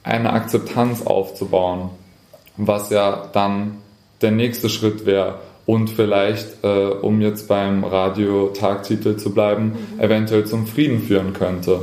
[0.03, 1.89] eine Akzeptanz aufzubauen,
[2.59, 3.79] was ja dann
[4.21, 10.01] der nächste Schritt wäre und vielleicht, äh, um jetzt beim Radio-Tagtitel zu bleiben, mhm.
[10.01, 11.81] eventuell zum Frieden führen könnte.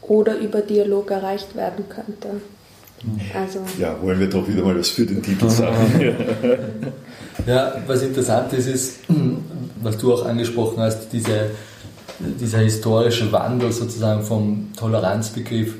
[0.00, 2.40] Oder über Dialog erreicht werden könnte.
[3.34, 3.58] Also.
[3.80, 5.74] Ja, wollen wir doch wieder mal was für den Titel sagen.
[7.46, 8.98] ja, was interessant ist, ist,
[9.82, 11.50] was du auch angesprochen hast, diese,
[12.18, 15.74] dieser historische Wandel sozusagen vom Toleranzbegriff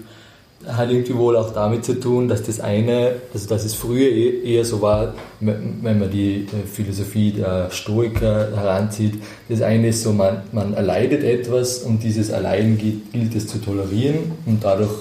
[0.67, 4.43] hat irgendwie wohl auch damit zu tun, dass das eine, also dass es früher e-,
[4.45, 9.15] eher so war, wenn man die Philosophie der Stoiker heranzieht,
[9.49, 13.59] das eine ist so, man, man erleidet etwas und dieses Erleiden gilt, gilt es zu
[13.59, 14.93] tolerieren und dadurch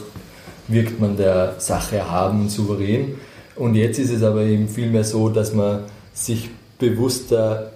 [0.68, 3.16] wirkt man der Sache erhaben und souverän.
[3.56, 5.82] Und jetzt ist es aber eben vielmehr so, dass man
[6.14, 7.72] sich bewusster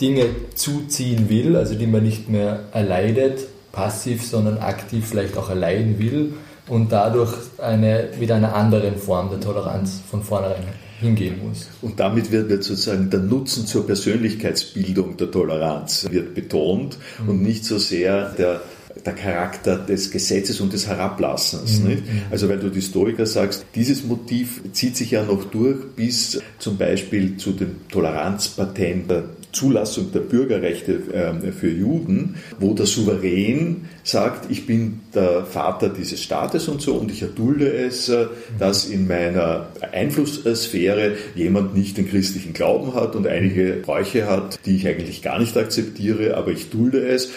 [0.00, 5.98] Dinge zuziehen will, also die man nicht mehr erleidet, passiv, sondern aktiv vielleicht auch erleiden
[5.98, 6.34] will
[6.68, 10.64] und dadurch eine, mit einer anderen Form der Toleranz von vornherein
[11.00, 11.68] hingehen muss.
[11.82, 17.28] Und damit wird, wird sozusagen der Nutzen zur Persönlichkeitsbildung der Toleranz wird betont mhm.
[17.28, 18.62] und nicht so sehr der
[19.04, 21.80] der Charakter des Gesetzes und des Herablassens.
[21.80, 22.02] Mhm.
[22.30, 26.76] Also weil du die Historiker sagst, dieses Motiv zieht sich ja noch durch bis zum
[26.76, 29.24] Beispiel zu dem Toleranzpatent der
[29.56, 36.22] Zulassung der Bürgerrechte ähm, für Juden, wo der Souverän sagt, ich bin der Vater dieses
[36.22, 38.26] Staates und so und ich erdulde es, äh,
[38.58, 44.76] dass in meiner Einflusssphäre jemand nicht den christlichen Glauben hat und einige Bräuche hat, die
[44.76, 47.30] ich eigentlich gar nicht akzeptiere, aber ich dulde es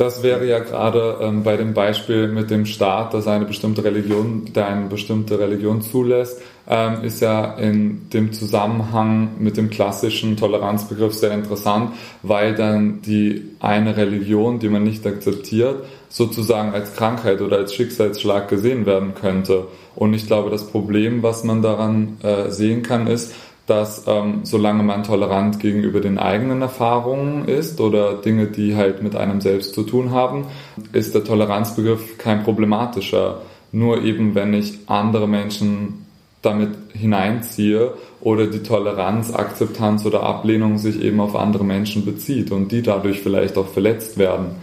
[0.00, 4.50] das wäre ja gerade ähm, bei dem Beispiel mit dem Staat, dass eine bestimmte Religion,
[4.54, 11.12] der eine bestimmte Religion zulässt, ähm, ist ja in dem Zusammenhang mit dem klassischen Toleranzbegriff
[11.12, 17.58] sehr interessant, weil dann die eine Religion, die man nicht akzeptiert, sozusagen als Krankheit oder
[17.58, 19.66] als Schicksalsschlag gesehen werden könnte.
[19.96, 23.34] Und ich glaube, das Problem, was man daran äh, sehen kann, ist,
[23.70, 29.14] dass ähm, solange man tolerant gegenüber den eigenen Erfahrungen ist oder Dinge, die halt mit
[29.14, 30.46] einem selbst zu tun haben,
[30.92, 33.42] ist der Toleranzbegriff kein problematischer.
[33.70, 36.04] Nur eben, wenn ich andere Menschen
[36.42, 42.72] damit hineinziehe oder die Toleranz, Akzeptanz oder Ablehnung sich eben auf andere Menschen bezieht und
[42.72, 44.56] die dadurch vielleicht auch verletzt werden.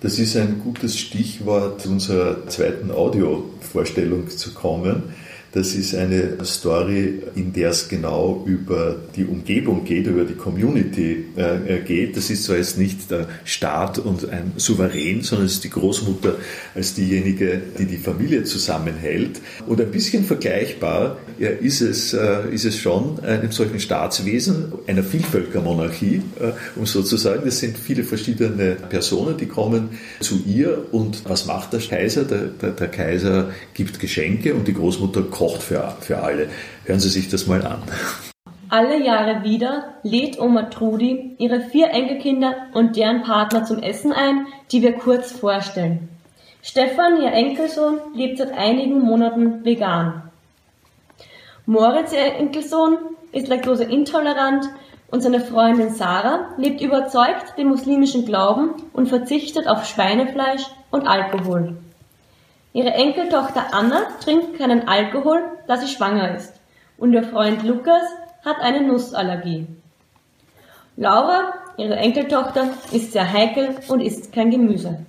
[0.00, 5.14] Das ist ein gutes Stichwort unserer zweiten Audiovorstellung zu kommen
[5.54, 11.26] das ist eine Story, in der es genau über die Umgebung geht, über die Community
[11.36, 12.16] äh, geht.
[12.16, 16.34] Das ist zwar jetzt nicht der Staat und ein Souverän, sondern es ist die Großmutter
[16.74, 19.40] als diejenige, die die Familie zusammenhält.
[19.68, 25.04] Und ein bisschen vergleichbar ja, ist, es, äh, ist es schon einem solchen Staatswesen, einer
[25.04, 27.42] Vielvölkermonarchie, äh, um so zu sagen.
[27.44, 32.24] Das sind viele verschiedene Personen, die kommen zu ihr und was macht der Kaiser?
[32.24, 36.48] Der, der, der Kaiser gibt Geschenke und die Großmutter kommt kocht für, für alle.
[36.84, 37.82] Hören Sie sich das mal an.
[38.70, 44.46] Alle Jahre wieder lädt Oma Trudi ihre vier Enkelkinder und deren Partner zum Essen ein,
[44.72, 46.08] die wir kurz vorstellen.
[46.62, 50.22] Stefan, ihr Enkelsohn, lebt seit einigen Monaten vegan.
[51.66, 52.96] Moritz, ihr Enkelsohn,
[53.32, 54.64] ist laktoseintolerant
[55.10, 61.76] und seine Freundin Sarah lebt überzeugt dem muslimischen Glauben und verzichtet auf Schweinefleisch und Alkohol.
[62.74, 66.54] Ihre Enkeltochter Anna trinkt keinen Alkohol, da sie schwanger ist.
[66.98, 68.02] Und ihr Freund Lukas
[68.44, 69.68] hat eine Nussallergie.
[70.96, 75.06] Laura, ihre Enkeltochter, ist sehr heikel und isst kein Gemüse.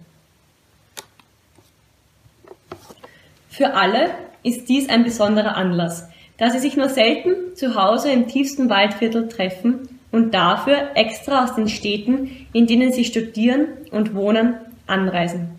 [3.49, 4.11] Für alle
[4.43, 9.27] ist dies ein besonderer Anlass, da sie sich nur selten zu Hause im tiefsten Waldviertel
[9.27, 15.54] treffen und dafür extra aus den Städten, in denen sie studieren und wohnen, anreisen.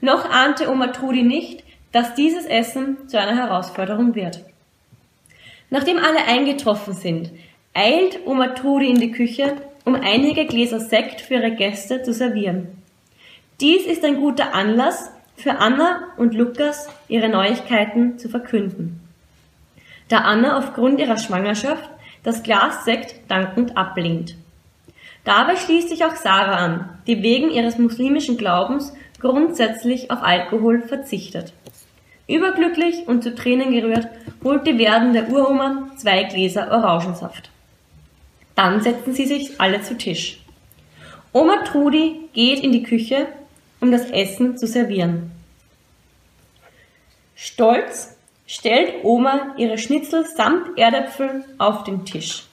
[0.00, 4.44] Noch ahnte Oma Trudi nicht, dass dieses Essen zu einer Herausforderung wird.
[5.70, 7.30] Nachdem alle eingetroffen sind,
[7.74, 12.68] eilt Oma Trudi in die Küche, um einige Gläser Sekt für ihre Gäste zu servieren.
[13.60, 19.00] Dies ist ein guter Anlass für Anna und Lukas, ihre Neuigkeiten zu verkünden.
[20.08, 21.88] Da Anna aufgrund ihrer Schwangerschaft
[22.22, 24.36] das Glas Sekt dankend ablehnt.
[25.24, 31.52] Dabei schließt sich auch Sarah an, die wegen ihres muslimischen Glaubens grundsätzlich auf Alkohol verzichtet.
[32.26, 34.08] Überglücklich und zu Tränen gerührt
[34.42, 37.50] holt die werdende Uroma zwei Gläser Orangensaft.
[38.54, 40.40] Dann setzen sie sich alle zu Tisch.
[41.32, 43.26] Oma Trudi geht in die Küche,
[43.80, 45.30] um das Essen zu servieren.
[47.34, 52.44] Stolz stellt Oma ihre Schnitzel samt Erdäpfeln auf den Tisch.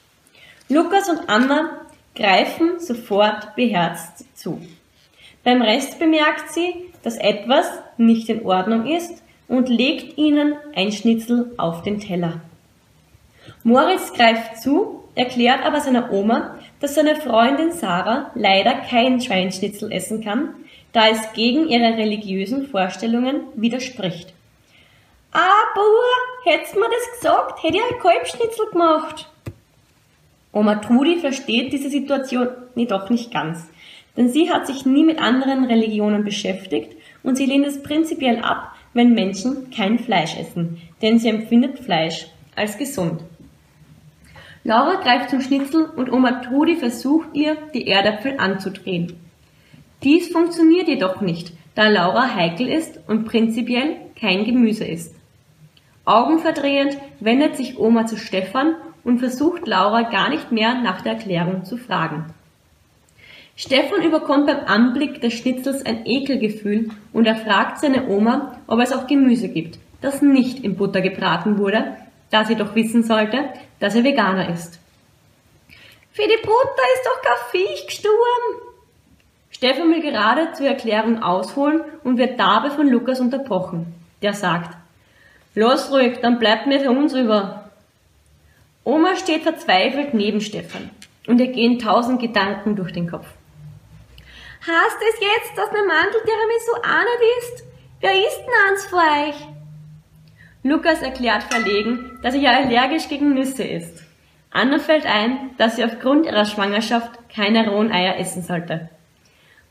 [0.69, 1.81] Lukas und Anna
[2.15, 4.61] greifen sofort beherzt zu.
[5.47, 11.53] Beim Rest bemerkt sie, dass etwas nicht in Ordnung ist und legt ihnen ein Schnitzel
[11.55, 12.41] auf den Teller.
[13.63, 20.21] Moritz greift zu, erklärt aber seiner Oma, dass seine Freundin Sarah leider kein Schweinschnitzel essen
[20.21, 20.49] kann,
[20.91, 24.33] da es gegen ihre religiösen Vorstellungen widerspricht.
[25.31, 29.29] Ah, Bauer, hättest mir das gesagt, hätte ich ein Kalbschnitzel gemacht.
[30.51, 33.69] Oma Trudi versteht diese Situation jedoch nicht ganz,
[34.17, 38.73] denn sie hat sich nie mit anderen Religionen beschäftigt und sie lehnt es prinzipiell ab,
[38.93, 43.21] wenn Menschen kein Fleisch essen, denn sie empfindet Fleisch als gesund.
[44.63, 49.13] Laura greift zum Schnitzel und Oma Trudi versucht ihr, die Erdäpfel anzudrehen.
[50.03, 55.15] Dies funktioniert jedoch nicht, da Laura heikel ist und prinzipiell kein Gemüse ist.
[56.05, 61.63] Augenverdrehend wendet sich Oma zu Stefan und versucht Laura gar nicht mehr nach der Erklärung
[61.63, 62.25] zu fragen.
[63.59, 68.93] Stefan überkommt beim Anblick des Schnitzels ein Ekelgefühl und er fragt seine Oma, ob es
[68.93, 71.97] auch Gemüse gibt, das nicht in Butter gebraten wurde,
[72.29, 74.79] da sie doch wissen sollte, dass er Veganer ist.
[76.11, 78.75] Für die Butter ist doch kein Viech gestorben.
[79.49, 83.87] Stefan will gerade zur Erklärung ausholen und wird dabei von Lukas unterbrochen.
[84.21, 84.77] Der sagt,
[85.55, 87.71] Los ruhig, dann bleibt mir für uns über.
[88.83, 90.91] Oma steht verzweifelt neben Stefan
[91.25, 93.25] und ihr gehen tausend Gedanken durch den Kopf.
[94.67, 97.63] Hast es jetzt, dass mein Mandel Tiramisu auch nicht ist?
[98.01, 99.47] Wer isst denn eins für euch?
[100.61, 104.03] Lukas erklärt verlegen, dass er ja allergisch gegen Nüsse ist.
[104.51, 108.89] Anna fällt ein, dass sie aufgrund ihrer Schwangerschaft keine rohen Eier essen sollte.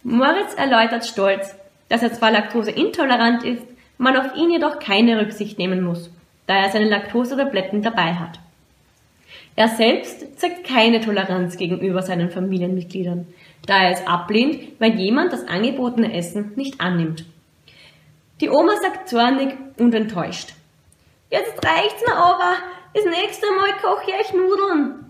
[0.03, 1.55] Moritz erläutert stolz,
[1.91, 3.67] dass er zwar laktoseintolerant ist,
[3.99, 6.11] man auf ihn jedoch keine Rücksicht nehmen muss,
[6.47, 8.41] da er seine Laktosetabletten dabei hat.
[9.57, 13.27] Er selbst zeigt keine Toleranz gegenüber seinen Familienmitgliedern,
[13.67, 17.25] da er es ablehnt, wenn jemand das angebotene Essen nicht annimmt.
[18.41, 20.55] Die Oma sagt zornig und enttäuscht.
[21.31, 22.55] Jetzt reicht's mir aber,
[22.95, 25.07] das nächste Mal koche ich Nudeln.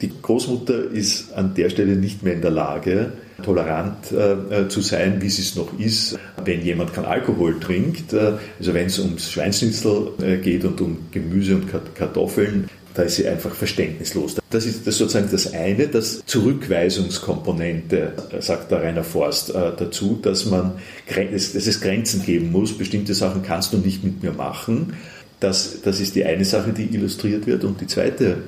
[0.00, 5.22] Die Großmutter ist an der Stelle nicht mehr in der Lage, tolerant äh, zu sein,
[5.22, 8.12] wie sie es noch ist, wenn jemand keinen Alkohol trinkt.
[8.12, 13.16] Äh, also wenn es ums Schweinsnitzel äh, geht und um Gemüse und Kartoffeln, da ist
[13.16, 14.36] sie einfach verständnislos.
[14.48, 20.18] Das ist das sozusagen das eine, das Zurückweisungskomponente, äh, sagt der Rainer Forst äh, dazu,
[20.20, 20.72] dass, man,
[21.06, 22.76] dass es Grenzen geben muss.
[22.76, 24.94] Bestimmte Sachen kannst du nicht mit mir machen.
[25.40, 27.64] Das, das ist die eine Sache, die illustriert wird.
[27.64, 28.38] Und die zweite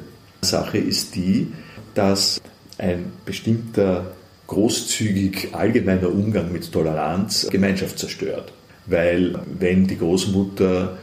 [0.40, 1.48] Sache ist die,
[1.94, 2.40] dass
[2.78, 4.12] ein bestimmter
[4.46, 8.50] großzügig allgemeiner Umgang mit Toleranz Gemeinschaft zerstört.
[8.86, 10.96] Weil wenn die Großmutter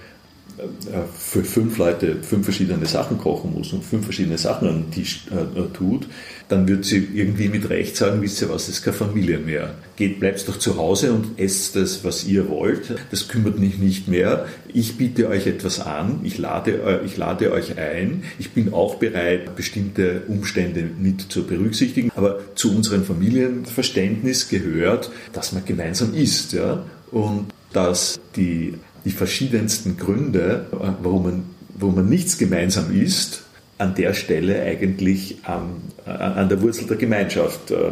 [1.17, 5.25] für fünf Leute fünf verschiedene Sachen kochen muss und fünf verschiedene Sachen an den Tisch
[5.31, 6.07] äh, tut,
[6.47, 9.75] dann wird sie irgendwie mit Recht sagen, wisst ihr was, das ist keine Familie mehr.
[9.95, 12.95] Geht, bleibt doch zu Hause und esst das, was ihr wollt.
[13.11, 14.45] Das kümmert mich nicht mehr.
[14.73, 18.23] Ich biete euch etwas an, ich lade, ich lade euch ein.
[18.37, 22.11] Ich bin auch bereit, bestimmte Umstände mit zu berücksichtigen.
[22.15, 26.53] Aber zu unserem Familienverständnis gehört, dass man gemeinsam isst.
[26.53, 26.83] Ja?
[27.11, 31.43] Und dass die die verschiedensten Gründe, äh, warum man,
[31.75, 33.43] warum man nichts gemeinsam ist,
[33.77, 37.91] an der Stelle eigentlich an, an der Wurzel der Gemeinschaft äh,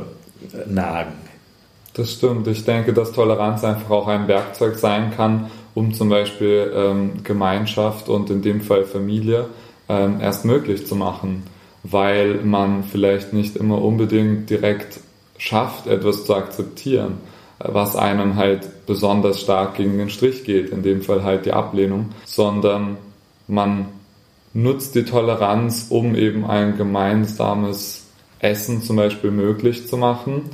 [0.67, 1.13] nagen.
[1.93, 2.47] Das stimmt.
[2.47, 8.10] Ich denke, dass Toleranz einfach auch ein Werkzeug sein kann, um zum Beispiel ähm, Gemeinschaft
[8.10, 9.49] und in dem Fall Familie
[9.89, 11.43] ähm, erst möglich zu machen,
[11.84, 15.02] weil man vielleicht nicht immer unbedingt direkt
[15.38, 17.17] schafft, etwas zu akzeptieren
[17.63, 22.10] was einem halt besonders stark gegen den Strich geht, in dem Fall halt die Ablehnung,
[22.26, 22.97] sondern
[23.47, 23.86] man
[24.54, 28.06] nutzt die Toleranz, um eben ein gemeinsames
[28.39, 30.49] Essen zum Beispiel möglich zu machen.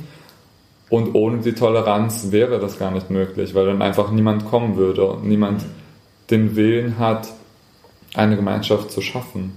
[0.88, 5.04] Und ohne die Toleranz wäre das gar nicht möglich, weil dann einfach niemand kommen würde
[5.04, 5.64] und niemand
[6.30, 7.28] den Willen hat,
[8.14, 9.52] eine Gemeinschaft zu schaffen.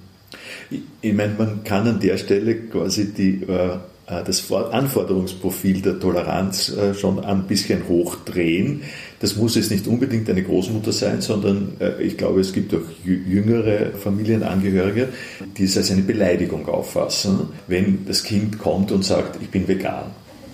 [1.02, 6.94] Ich, meine, man kann an der Stelle quasi die, äh das Anforderungsprofil der Toleranz äh,
[6.94, 8.82] schon ein bisschen hochdrehen.
[9.20, 12.82] Das muss jetzt nicht unbedingt eine Großmutter sein, sondern äh, ich glaube, es gibt auch
[13.06, 15.10] jüngere Familienangehörige,
[15.58, 20.12] die es als eine Beleidigung auffassen, wenn das Kind kommt und sagt, ich bin vegan.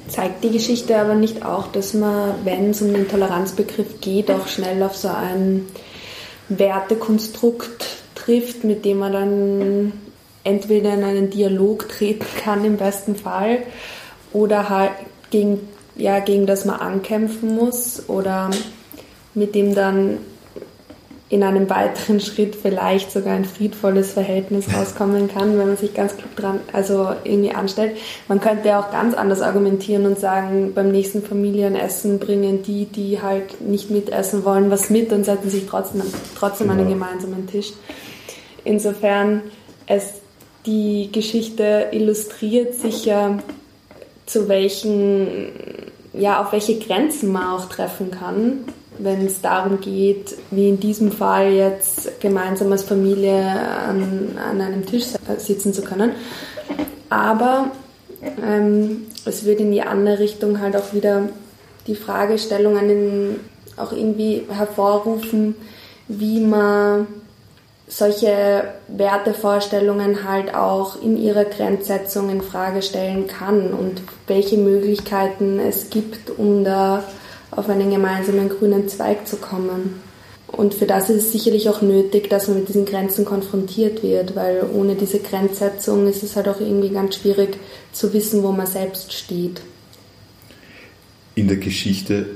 [0.07, 4.47] Zeigt die Geschichte aber nicht auch, dass man, wenn es um den Toleranzbegriff geht, auch
[4.47, 5.65] schnell auf so ein
[6.49, 7.85] Wertekonstrukt
[8.15, 9.93] trifft, mit dem man dann
[10.43, 13.59] entweder in einen Dialog treten kann im besten Fall
[14.33, 14.91] oder halt
[15.29, 18.49] gegen, ja, gegen das man ankämpfen muss oder
[19.33, 20.19] mit dem dann
[21.31, 26.17] in einem weiteren Schritt vielleicht sogar ein friedvolles Verhältnis rauskommen kann, wenn man sich ganz
[26.17, 27.97] klug dran, also irgendwie anstellt.
[28.27, 33.21] Man könnte ja auch ganz anders argumentieren und sagen, beim nächsten Familienessen bringen die, die
[33.21, 36.01] halt nicht mitessen wollen, was mit und setzen sich trotzdem,
[36.35, 37.73] trotzdem an den gemeinsamen Tisch.
[38.63, 39.43] Insofern,
[39.85, 40.13] es,
[40.65, 43.39] die Geschichte illustriert sicher,
[44.25, 45.51] zu welchen,
[46.13, 48.65] ja, auf welche Grenzen man auch treffen kann
[48.99, 54.85] wenn es darum geht, wie in diesem Fall jetzt gemeinsam als Familie an, an einem
[54.85, 55.05] Tisch
[55.37, 56.11] sitzen zu können.
[57.09, 57.71] Aber
[58.45, 61.29] ähm, es wird in die andere Richtung halt auch wieder
[61.87, 63.39] die Fragestellungen
[63.77, 65.55] auch irgendwie hervorrufen,
[66.09, 67.07] wie man
[67.89, 75.89] solche Wertevorstellungen halt auch in ihrer Grenzsetzung in Frage stellen kann und welche Möglichkeiten es
[75.89, 77.03] gibt, um da
[77.49, 80.01] auf einen gemeinsamen grünen Zweig zu kommen.
[80.47, 84.35] Und für das ist es sicherlich auch nötig, dass man mit diesen Grenzen konfrontiert wird,
[84.35, 87.57] weil ohne diese Grenzsetzung ist es halt auch irgendwie ganz schwierig
[87.91, 89.61] zu wissen, wo man selbst steht.
[91.33, 92.27] In der Geschichte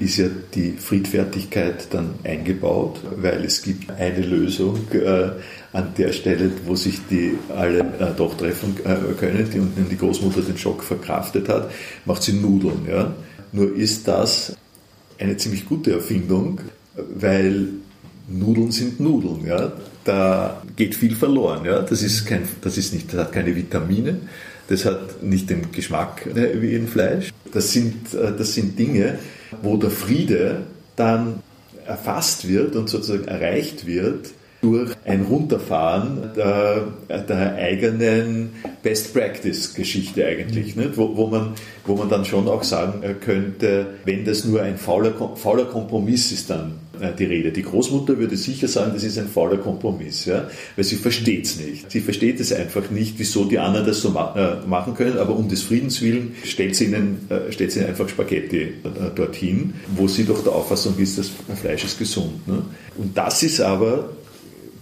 [0.00, 5.30] ist ja die Friedfertigkeit dann eingebaut, weil es gibt eine Lösung äh,
[5.72, 9.96] an der Stelle, wo sich die alle äh, doch treffen äh, können, die, und die
[9.96, 11.70] Großmutter den Schock verkraftet hat,
[12.04, 12.86] macht sie Nudeln.
[12.88, 13.14] Ja?
[13.52, 14.54] Nur ist das
[15.18, 16.60] eine ziemlich gute Erfindung,
[17.14, 17.68] weil
[18.28, 19.46] Nudeln sind Nudeln.
[19.46, 19.72] Ja?
[20.04, 21.64] Da geht viel verloren.
[21.64, 21.82] Ja?
[21.82, 24.20] Das, ist kein, das, ist nicht, das hat keine Vitamine,
[24.68, 27.32] das hat nicht den Geschmack äh, wie in Fleisch.
[27.52, 29.18] Das sind, äh, das sind Dinge,
[29.60, 30.62] wo der Friede
[30.96, 31.40] dann
[31.86, 34.30] erfasst wird und sozusagen erreicht wird
[34.62, 38.50] durch ein Runterfahren der, der eigenen
[38.82, 40.96] Best-Practice-Geschichte eigentlich, nicht?
[40.96, 45.12] Wo, wo, man, wo man dann schon auch sagen könnte, wenn das nur ein fauler,
[45.34, 47.50] fauler Kompromiss ist, dann äh, die Rede.
[47.50, 50.48] Die Großmutter würde sicher sagen, das ist ein fauler Kompromiss, ja?
[50.76, 51.90] weil sie versteht es nicht.
[51.90, 55.34] Sie versteht es einfach nicht, wieso die anderen das so ma äh, machen können, aber
[55.34, 58.72] um des Friedens willen stellt sie ihnen, äh, stellt sie ihnen einfach Spaghetti äh,
[59.12, 62.46] dorthin, wo sie doch der Auffassung ist, das Fleisch ist gesund.
[62.46, 62.62] Ne?
[62.96, 64.10] Und das ist aber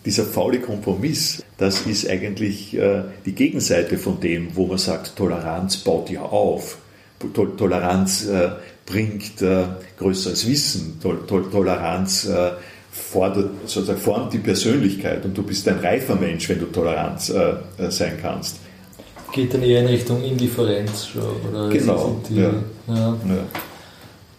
[0.05, 5.79] dieser faule Kompromiss, das ist eigentlich äh, die Gegenseite von dem, wo man sagt, Toleranz
[5.79, 6.79] baut ja auf.
[7.35, 8.51] Toleranz äh,
[8.87, 9.65] bringt äh,
[9.99, 10.99] größeres Wissen.
[11.01, 12.29] Toleranz
[12.91, 18.19] fordert, sozusagen formt die Persönlichkeit und du bist ein reifer Mensch, wenn du tolerant sein
[18.21, 18.57] kannst.
[19.33, 21.69] Geht dann eher in Richtung Indifferenz schon, oder?
[21.69, 22.21] Genau.
[22.29, 22.53] Die, ja.
[22.89, 22.95] Ja.
[22.95, 23.17] Ja.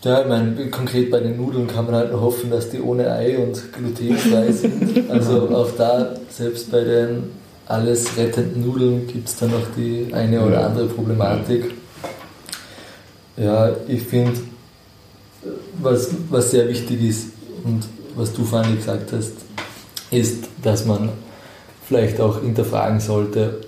[0.03, 3.11] Ja, ich meine, konkret bei den Nudeln kann man halt nur hoffen, dass die ohne
[3.11, 5.09] Ei und glutenfrei sind.
[5.11, 7.23] Also auch da, selbst bei den
[7.67, 11.75] alles rettenden Nudeln, gibt es dann noch die eine oder andere Problematik.
[13.37, 14.33] Ja, ich finde,
[15.79, 17.27] was, was sehr wichtig ist
[17.63, 17.83] und
[18.15, 19.33] was du vorhin gesagt hast,
[20.09, 21.09] ist, dass man
[21.87, 23.61] vielleicht auch hinterfragen sollte,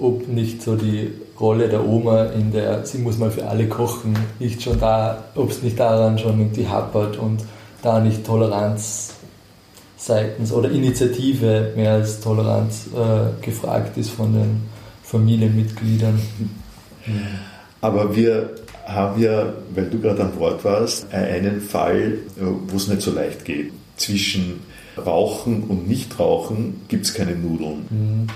[0.00, 4.16] ob nicht so die Rolle der Oma in der, sie muss mal für alle kochen,
[4.38, 7.44] nicht schon da, ob es nicht daran schon irgendwie happert und
[7.82, 9.14] da nicht Toleranz
[9.96, 14.62] seitens oder Initiative mehr als Toleranz äh, gefragt ist von den
[15.02, 16.20] Familienmitgliedern.
[17.80, 18.50] Aber wir
[18.86, 23.44] haben ja, weil du gerade am Wort warst, einen Fall, wo es nicht so leicht
[23.44, 23.72] geht.
[23.96, 24.60] Zwischen
[24.96, 27.86] Rauchen und Nichtrauchen gibt es keine Nudeln.
[27.90, 28.26] Mhm.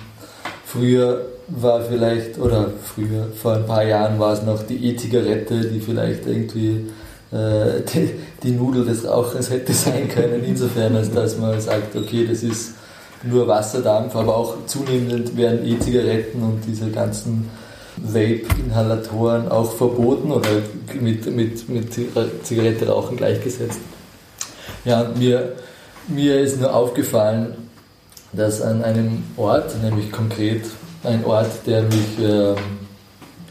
[0.71, 5.81] Früher war vielleicht, oder früher, vor ein paar Jahren war es noch die E-Zigarette, die
[5.81, 6.85] vielleicht irgendwie
[7.33, 8.11] äh, die,
[8.43, 12.75] die, Nudel des Rauchers hätte sein können, insofern als dass man sagt, okay, das ist
[13.23, 17.49] nur Wasserdampf, aber auch zunehmend werden E-Zigaretten und diese ganzen
[17.97, 20.51] Vape-Inhalatoren auch verboten oder
[21.01, 21.99] mit, mit, mit
[22.43, 23.81] Zigarette rauchen gleichgesetzt.
[24.85, 25.55] Ja, mir,
[26.09, 27.68] mir ist nur aufgefallen,
[28.33, 30.63] dass an einem Ort, nämlich konkret
[31.05, 32.55] ein Ort, der mich äh,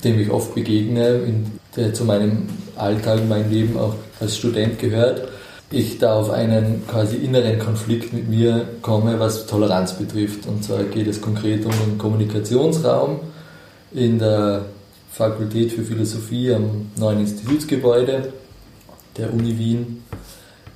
[0.04, 5.28] dem ich oft begegne, in, der zu meinem Alltag, meinem Leben auch als Student gehört,
[5.70, 10.48] ich da auf einen quasi inneren Konflikt mit mir komme, was Toleranz betrifft.
[10.48, 13.20] Und zwar geht es konkret um den Kommunikationsraum
[13.92, 14.66] in der
[15.12, 18.32] Fakultät für Philosophie am neuen Institutsgebäude
[19.18, 20.04] der Uni Wien,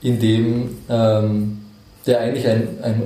[0.01, 1.59] in dem ähm,
[2.05, 3.03] der eigentlich ein, ein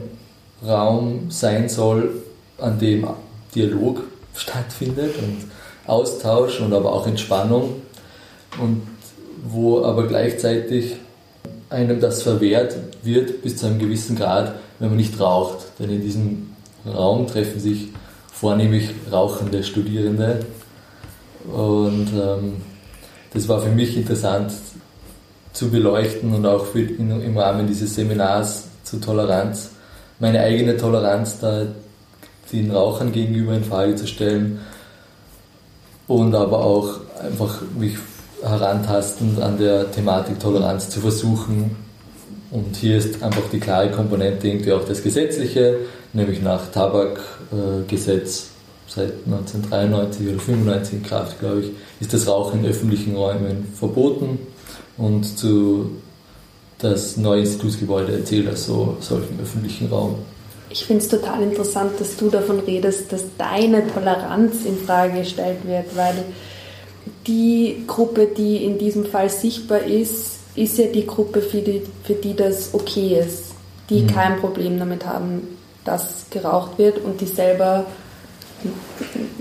[0.68, 2.24] Raum sein soll,
[2.58, 3.08] an dem
[3.54, 4.04] Dialog
[4.34, 5.46] stattfindet und
[5.88, 7.82] Austausch und aber auch Entspannung
[8.62, 8.82] und
[9.48, 10.96] wo aber gleichzeitig
[11.70, 15.58] einem das verwehrt wird bis zu einem gewissen Grad, wenn man nicht raucht.
[15.80, 16.50] Denn in diesem
[16.86, 17.90] Raum treffen sich
[18.32, 20.40] vornehmlich rauchende Studierende
[21.52, 22.58] und ähm,
[23.34, 24.52] das war für mich interessant
[25.54, 29.72] zu beleuchten und auch für, in, im Rahmen dieses Seminars zur Toleranz
[30.20, 31.66] meine eigene Toleranz da
[32.52, 34.60] den Rauchern gegenüber in Frage zu stellen
[36.08, 37.96] und aber auch einfach mich
[38.42, 41.76] herantastend an der Thematik Toleranz zu versuchen.
[42.52, 45.80] Und hier ist einfach die klare Komponente irgendwie auch das Gesetzliche,
[46.14, 48.50] nämlich nach Tabakgesetz
[48.88, 54.40] seit 1993 oder 1995 in Kraft, glaube ich, ist das Rauchen in öffentlichen Räumen verboten
[54.98, 55.92] und zu
[56.92, 60.16] das neue Institutsgebäude erzählt als so solchen öffentlichen Raum.
[60.70, 65.60] Ich finde es total interessant, dass du davon redest, dass deine Toleranz in Frage gestellt
[65.66, 66.16] wird, weil
[67.28, 72.14] die Gruppe, die in diesem Fall sichtbar ist, ist ja die Gruppe, für die, für
[72.14, 73.54] die das okay ist,
[73.90, 74.08] die mhm.
[74.08, 75.42] kein Problem damit haben,
[75.84, 77.86] dass geraucht wird und die selber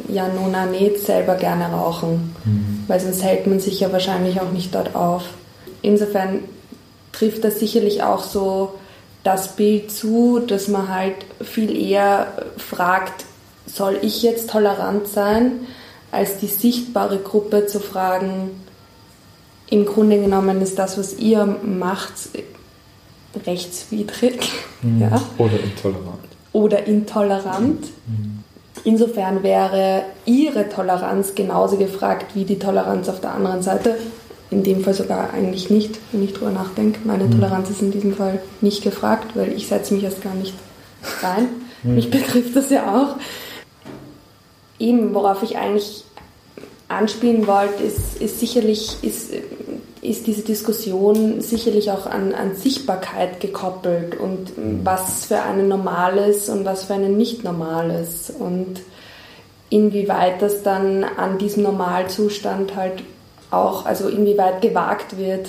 [0.08, 2.84] ja auch nicht selber gerne rauchen, mhm.
[2.86, 5.24] weil sonst hält man sich ja wahrscheinlich auch nicht dort auf.
[5.82, 6.40] Insofern
[7.18, 8.74] trifft das sicherlich auch so
[9.22, 13.24] das Bild zu, dass man halt viel eher fragt,
[13.66, 15.66] soll ich jetzt tolerant sein,
[16.12, 18.50] als die sichtbare Gruppe zu fragen,
[19.70, 22.12] im Grunde genommen ist das, was ihr macht,
[23.46, 24.52] rechtswidrig.
[24.82, 25.00] Mhm.
[25.00, 25.22] Ja?
[25.38, 26.24] Oder intolerant.
[26.52, 27.86] Oder intolerant.
[28.06, 28.44] Mhm.
[28.84, 33.96] Insofern wäre ihre Toleranz genauso gefragt wie die Toleranz auf der anderen Seite.
[34.54, 37.00] In dem Fall sogar eigentlich nicht, wenn ich drüber nachdenke.
[37.02, 37.32] Meine mhm.
[37.32, 40.54] Toleranz ist in diesem Fall nicht gefragt, weil ich setze mich erst gar nicht
[41.22, 41.48] rein.
[41.82, 41.96] Mhm.
[41.96, 43.16] Mich betrifft das ja auch.
[44.78, 46.04] Eben, worauf ich eigentlich
[46.86, 49.32] anspielen wollte, ist, ist sicherlich, ist,
[50.02, 54.80] ist diese Diskussion sicherlich auch an, an Sichtbarkeit gekoppelt und mhm.
[54.84, 58.82] was für einen normales und was für einen nicht normales und
[59.68, 63.02] inwieweit das dann an diesem Normalzustand halt
[63.54, 65.48] auch, also inwieweit gewagt wird,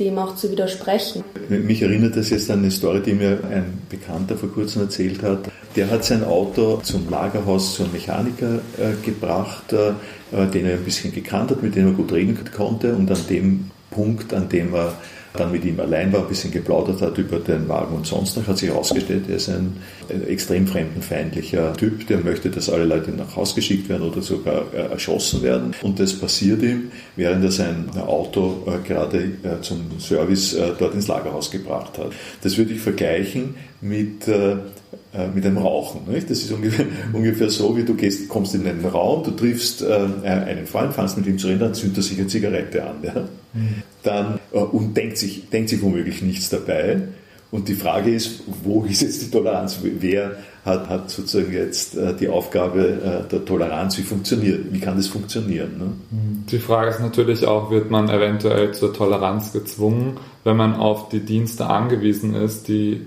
[0.00, 1.22] dem auch zu widersprechen.
[1.48, 5.50] Mich erinnert das jetzt an eine Story, die mir ein Bekannter vor kurzem erzählt hat.
[5.76, 9.92] Der hat sein Auto zum Lagerhaus zu einem Mechaniker äh, gebracht, äh,
[10.46, 13.70] den er ein bisschen gekannt hat, mit dem er gut reden konnte und an dem
[13.90, 14.94] Punkt, an dem er
[15.34, 18.46] dann mit ihm allein war, ein bisschen geplaudert hat über den Wagen und sonst noch,
[18.46, 19.76] hat sich herausgestellt, er ist ein,
[20.28, 24.90] extrem fremdenfeindlicher Typ, der möchte, dass alle Leute nach Hause geschickt werden oder sogar äh,
[24.90, 25.74] erschossen werden.
[25.82, 30.94] Und das passiert ihm, während er sein Auto äh, gerade äh, zum Service äh, dort
[30.94, 32.12] ins Lagerhaus gebracht hat.
[32.42, 34.28] Das würde ich vergleichen mit
[35.14, 36.10] äh, äh, mit dem Rauchen.
[36.10, 36.30] Nicht?
[36.30, 40.08] Das ist ungefähr, ungefähr so, wie du gehst, kommst in einen Raum, du triffst äh,
[40.24, 42.96] einen Freund, fängst mit ihm zu reden, dann zündet er sich eine Zigarette an.
[43.02, 43.28] Ja?
[43.52, 43.68] Mhm.
[44.02, 47.02] Dann, äh, und denkt sich, denkt sich womöglich nichts dabei.
[47.50, 49.80] Und die Frage ist, wo ist jetzt die Toleranz?
[49.82, 53.98] Wer hat, hat sozusagen jetzt äh, die Aufgabe äh, der Toleranz?
[53.98, 55.78] Wie funktioniert, wie kann das funktionieren?
[55.78, 55.84] Ne?
[56.10, 56.46] Mhm.
[56.50, 61.20] Die Frage ist natürlich auch, wird man eventuell zur Toleranz gezwungen, wenn man auf die
[61.20, 63.02] Dienste angewiesen ist, die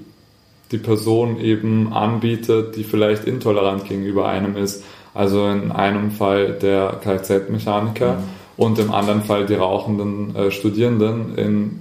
[0.72, 4.84] die Person eben anbietet, die vielleicht intolerant gegenüber einem ist.
[5.14, 8.24] Also in einem Fall der Kfz-Mechaniker mhm.
[8.58, 11.80] und im anderen Fall die rauchenden äh, Studierenden in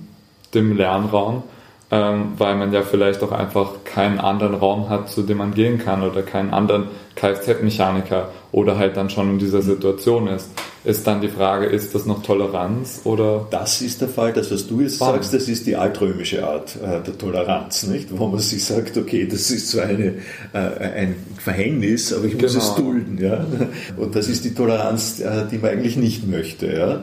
[0.55, 1.43] dem Lernraum,
[1.91, 5.79] ähm, weil man ja vielleicht auch einfach keinen anderen Raum hat, zu dem man gehen
[5.79, 10.51] kann oder keinen anderen Kfz-Mechaniker oder halt dann schon in dieser Situation ist
[10.85, 13.47] ist dann die Frage, ist das noch Toleranz oder?
[13.51, 15.15] Das ist der Fall, das was du jetzt Wann?
[15.15, 18.09] sagst, das ist die altrömische Art äh, der Toleranz, nicht?
[18.17, 20.17] Wo man sich sagt, okay, das ist zwar eine,
[20.53, 22.65] äh, ein Verhängnis, aber ich muss genau.
[22.65, 23.47] es dulden, ja.
[23.97, 27.03] Und das ist die Toleranz, äh, die man eigentlich nicht möchte, ja.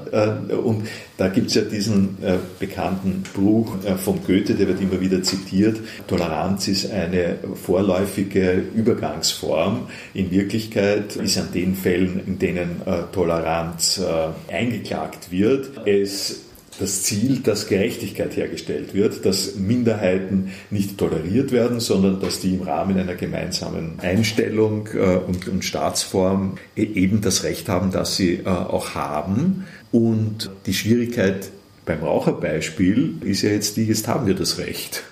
[0.50, 4.82] Äh, und da gibt es ja diesen äh, bekannten Buch äh, von Goethe, der wird
[4.82, 5.80] immer wieder zitiert.
[6.08, 9.88] Toleranz ist eine vorläufige Übergangsform.
[10.14, 16.42] In Wirklichkeit ist an den Fällen, in denen Toleranz äh, eingeklagt wird, es
[16.80, 22.64] das Ziel, dass Gerechtigkeit hergestellt wird, dass Minderheiten nicht toleriert werden, sondern dass die im
[22.64, 28.38] Rahmen einer gemeinsamen Einstellung äh, und, und, Staatsform e-, eben das Recht haben, das sie
[28.38, 29.68] äh, auch haben.
[29.92, 31.52] Und die Schwierigkeit
[31.86, 35.04] beim Raucherbeispiel ist ja jetzt die, jetzt haben wir das Recht.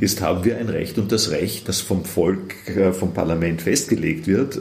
[0.00, 2.54] Jetzt haben wir ein Recht und das Recht, das vom Volk,
[2.92, 4.58] vom Parlament festgelegt wird,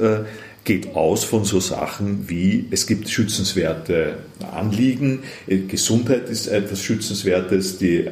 [0.64, 4.18] geht aus von so Sachen wie, es gibt schützenswerte
[4.52, 8.06] Anliegen, äh, Gesundheit ist etwas Schützenswertes, die,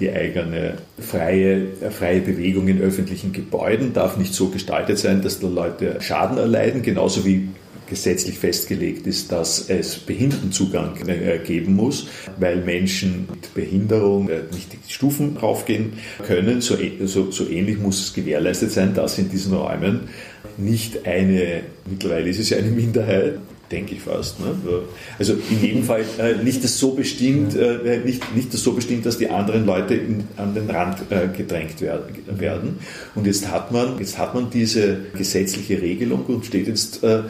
[0.00, 5.48] die eigene freie, freie Bewegung in öffentlichen Gebäuden darf nicht so gestaltet sein, dass da
[5.48, 7.48] Leute Schaden erleiden, genauso wie
[7.88, 12.08] gesetzlich festgelegt ist, dass es Behindertenzugang äh, geben muss,
[12.38, 15.94] weil Menschen mit Behinderung äh, nicht die Stufen raufgehen
[16.26, 16.60] können.
[16.60, 20.08] So, so, so ähnlich muss es gewährleistet sein, dass in diesen Räumen
[20.58, 23.38] nicht eine, mittlerweile ist es ja eine Minderheit,
[23.70, 24.40] denke ich fast.
[24.40, 24.54] Ne?
[25.18, 29.06] Also in jedem Fall äh, nicht das so bestimmt, äh, nicht, nicht das so bestimmt,
[29.06, 32.78] dass die anderen Leute in, an den Rand äh, gedrängt werden.
[33.14, 37.22] Und jetzt hat man, jetzt hat man diese gesetzliche Regelung und steht jetzt äh,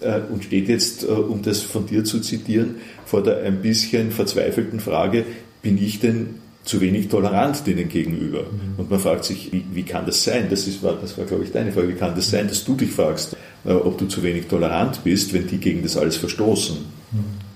[0.00, 4.10] äh, und steht jetzt, äh, um das von dir zu zitieren, vor der ein bisschen
[4.12, 5.24] verzweifelten Frage,
[5.62, 6.36] bin ich denn
[6.68, 8.42] zu wenig tolerant denen gegenüber?
[8.42, 8.78] Mhm.
[8.78, 10.46] Und man fragt sich, wie, wie kann das sein?
[10.50, 11.88] Das, ist, das war, glaube ich, deine Frage.
[11.88, 15.32] Wie kann das sein, dass du dich fragst, äh, ob du zu wenig tolerant bist,
[15.32, 16.76] wenn die gegen das alles verstoßen?
[17.12, 17.48] Mhm.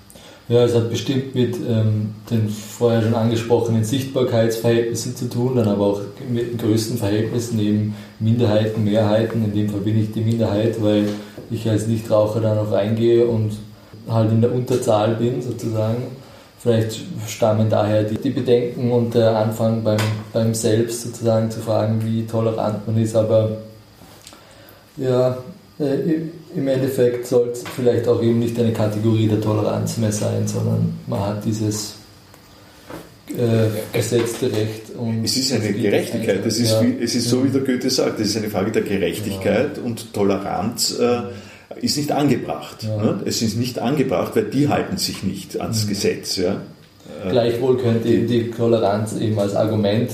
[0.48, 5.86] Ja, es hat bestimmt mit ähm, den vorher schon angesprochenen Sichtbarkeitsverhältnissen zu tun, dann aber
[5.86, 9.44] auch mit den größten Verhältnissen neben Minderheiten, Mehrheiten.
[9.44, 11.08] In dem Fall bin ich die Minderheit, weil
[11.50, 13.52] ich als Nichtraucher da noch reingehe und
[14.08, 16.02] halt in der Unterzahl bin sozusagen.
[16.62, 19.98] Vielleicht stammen daher die, die Bedenken und der Anfang beim,
[20.32, 23.16] beim Selbst sozusagen zu fragen, wie tolerant man ist.
[23.16, 23.56] Aber
[24.96, 25.38] ja,
[25.80, 26.20] äh,
[26.54, 30.98] im Endeffekt soll es vielleicht auch eben nicht eine Kategorie der Toleranz mehr sein, sondern
[31.08, 31.94] man hat dieses
[33.30, 34.90] äh, gesetzte Recht.
[34.96, 36.82] Und es ist eine Gerechtigkeit, es ist, ja.
[36.82, 39.82] wie, es ist so, wie der Goethe sagt, es ist eine Frage der Gerechtigkeit ja.
[39.82, 41.22] und Toleranz äh,
[41.80, 42.82] ist nicht angebracht.
[42.82, 42.96] Ja.
[42.96, 43.20] Ne?
[43.24, 45.88] Es ist nicht angebracht, weil die halten sich nicht ans mhm.
[45.88, 46.36] Gesetz.
[46.36, 46.60] Ja?
[47.24, 50.10] Äh, Gleichwohl könnte eben die Toleranz eben als Argument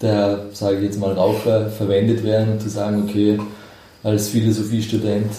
[0.00, 3.38] der, sage ich jetzt mal, Raucher verwendet werden, um zu sagen, okay,
[4.02, 5.30] als Philosophiestudent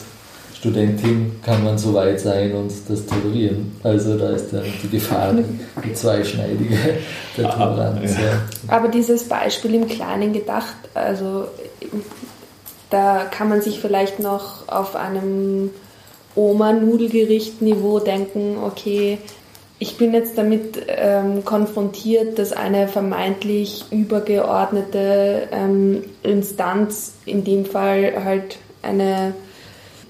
[0.63, 3.75] Studentin kann man so weit sein und das tolerieren.
[3.83, 5.33] Also da ist dann die Gefahr,
[5.85, 6.77] die zweischneidige
[7.37, 8.13] der Toleranz.
[8.13, 8.41] Ja.
[8.69, 11.49] Aber dieses Beispiel im Kleinen gedacht, also
[12.93, 15.71] da kann man sich vielleicht noch auf einem
[16.35, 19.17] Oma-Nudelgericht-Niveau denken, okay,
[19.79, 28.23] ich bin jetzt damit ähm, konfrontiert, dass eine vermeintlich übergeordnete ähm, Instanz, in dem Fall
[28.23, 29.33] halt eine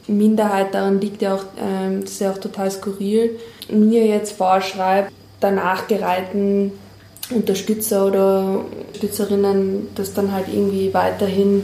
[0.05, 5.13] Minderheit, daran liegt ja auch, ähm, das ist ja auch total skurril, mir jetzt vorschreibt,
[5.39, 6.73] danach gereihten
[7.29, 11.63] Unterstützer oder Unterstützerinnen das dann halt irgendwie weiterhin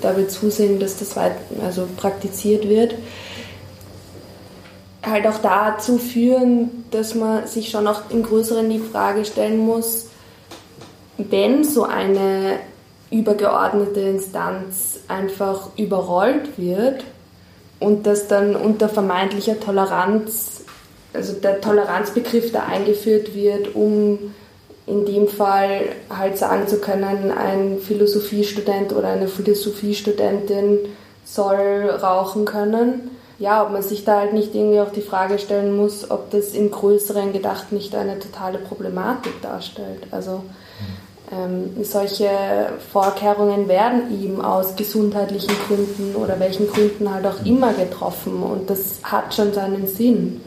[0.00, 2.94] dabei zusehen, dass das weit, also praktiziert wird.
[5.04, 10.06] Halt auch dazu führen, dass man sich schon auch im Größeren die Frage stellen muss,
[11.18, 12.58] wenn so eine
[13.10, 17.04] übergeordnete Instanz einfach überrollt wird
[17.78, 20.64] und das dann unter vermeintlicher Toleranz,
[21.12, 24.32] also der Toleranzbegriff da eingeführt wird, um
[24.86, 30.78] in dem Fall halt sagen zu können, ein Philosophiestudent oder eine Philosophiestudentin
[31.24, 33.10] soll rauchen können.
[33.38, 36.52] Ja, ob man sich da halt nicht irgendwie auch die Frage stellen muss, ob das
[36.52, 40.06] im Größeren gedacht nicht eine totale Problematik darstellt.
[40.10, 40.42] Also
[41.32, 42.28] ähm, solche
[42.92, 49.00] Vorkehrungen werden eben aus gesundheitlichen Gründen oder welchen Gründen halt auch immer getroffen und das
[49.02, 50.42] hat schon seinen Sinn.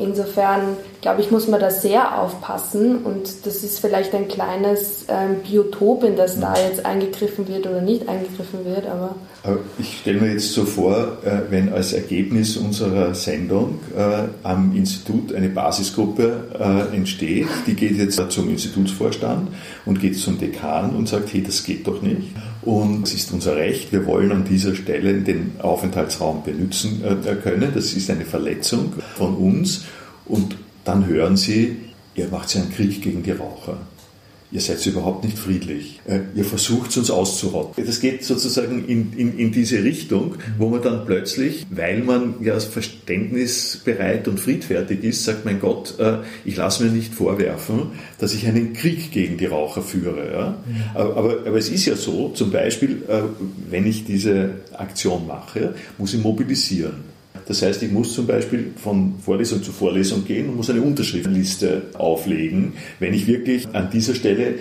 [0.00, 5.36] Insofern, glaube ich, muss man da sehr aufpassen und das ist vielleicht ein kleines ähm,
[5.46, 9.14] Biotop, in das da jetzt eingegriffen wird oder nicht eingegriffen wird, aber
[9.78, 15.34] ich stelle mir jetzt so vor, äh, wenn als Ergebnis unserer Sendung äh, am Institut
[15.34, 19.48] eine Basisgruppe äh, entsteht, die geht jetzt zum Institutsvorstand
[19.86, 22.28] und geht zum Dekan und sagt, hey, das geht doch nicht.
[22.62, 27.02] Und es ist unser Recht, wir wollen an dieser Stelle den Aufenthaltsraum benutzen
[27.42, 27.72] können.
[27.74, 29.84] Das ist eine Verletzung von uns.
[30.26, 31.78] Und dann hören sie,
[32.14, 33.78] ihr macht ja einen Krieg gegen die Raucher
[34.52, 36.00] ihr seid überhaupt nicht friedlich.
[36.06, 37.84] Äh, ihr versucht uns auszurotten.
[37.84, 42.58] Das geht sozusagen in, in, in diese Richtung, wo man dann plötzlich, weil man ja
[42.58, 48.46] verständnisbereit und friedfertig ist, sagt, mein Gott, äh, ich lasse mir nicht vorwerfen, dass ich
[48.46, 50.32] einen Krieg gegen die Raucher führe.
[50.32, 50.64] Ja?
[50.94, 53.22] Aber, aber, es ist ja so, zum Beispiel, äh,
[53.68, 57.09] wenn ich diese Aktion mache, muss ich mobilisieren.
[57.50, 61.82] Das heißt, ich muss zum Beispiel von Vorlesung zu Vorlesung gehen und muss eine Unterschriftenliste
[61.98, 64.54] auflegen, wenn ich wirklich an dieser Stelle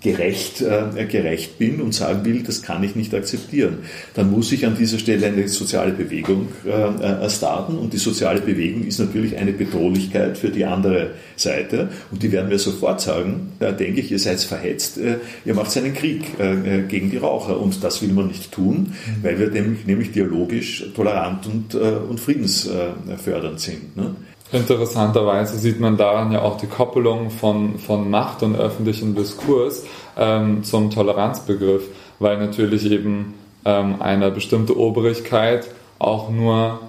[0.00, 3.80] gerecht, äh, gerecht bin und sagen will, das kann ich nicht akzeptieren.
[4.14, 8.40] Dann muss ich an dieser Stelle eine soziale Bewegung äh, äh, starten und die soziale
[8.40, 13.52] Bewegung ist natürlich eine Bedrohlichkeit für die andere Seite und die werden mir sofort sagen,
[13.58, 17.18] da denke ich, ihr seid verhetzt, äh, ihr macht einen Krieg äh, äh, gegen die
[17.18, 22.20] Raucher und das will man nicht tun, weil wir nämlich, nämlich dialogisch tolerant und, und
[22.20, 23.96] friedensfördernd sind.
[23.96, 24.14] Ne?
[24.52, 29.84] Interessanterweise sieht man daran ja auch die Koppelung von, von Macht und öffentlichem Diskurs
[30.18, 31.84] ähm, zum Toleranzbegriff,
[32.18, 33.34] weil natürlich eben
[33.64, 35.68] ähm, eine bestimmte Obrigkeit
[36.00, 36.80] auch nur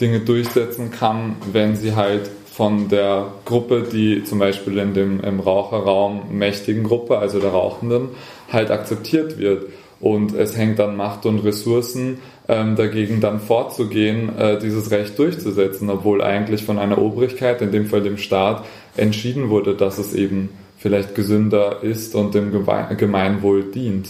[0.00, 5.40] Dinge durchsetzen kann, wenn sie halt von der Gruppe, die zum Beispiel in dem im
[5.40, 8.08] Raucherraum mächtigen Gruppe, also der Rauchenden,
[8.50, 9.66] halt akzeptiert wird.
[9.98, 12.18] Und es hängt an Macht und Ressourcen
[12.48, 17.86] ähm, dagegen dann vorzugehen, äh, dieses Recht durchzusetzen, obwohl eigentlich von einer Obrigkeit, in dem
[17.86, 18.64] Fall dem Staat,
[18.96, 22.52] entschieden wurde, dass es eben vielleicht gesünder ist und dem
[22.96, 24.08] Gemeinwohl dient.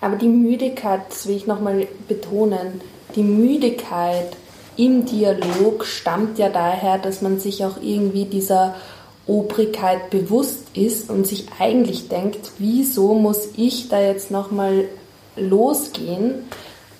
[0.00, 2.80] Aber die Müdigkeit, das will ich nochmal betonen,
[3.14, 4.36] die Müdigkeit
[4.76, 8.74] im Dialog stammt ja daher, dass man sich auch irgendwie dieser
[9.26, 14.84] Obrigkeit bewusst ist und sich eigentlich denkt, wieso muss ich da jetzt nochmal
[15.36, 16.44] losgehen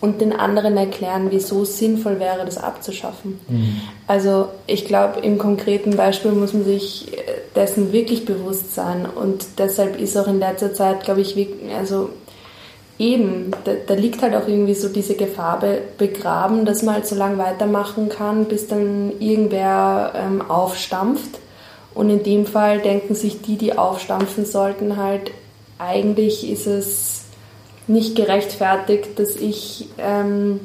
[0.00, 3.40] und den anderen erklären, wieso es sinnvoll wäre, das abzuschaffen.
[3.48, 3.80] Mhm.
[4.06, 7.12] Also ich glaube, im konkreten Beispiel muss man sich
[7.54, 11.36] dessen wirklich bewusst sein und deshalb ist auch in letzter Zeit, glaube ich,
[11.76, 12.10] also
[12.98, 17.06] eben, da, da, liegt halt auch irgendwie so diese Gefahr be begraben, dass man halt
[17.06, 21.38] so lange weitermachen kann, bis dann irgendwer ähm, aufstampft.
[21.96, 25.32] Und in dem Fall denken sich die, die aufstampfen sollten, halt,
[25.78, 27.24] eigentlich ist es
[27.86, 30.60] nicht gerechtfertigt, dass ich ähm,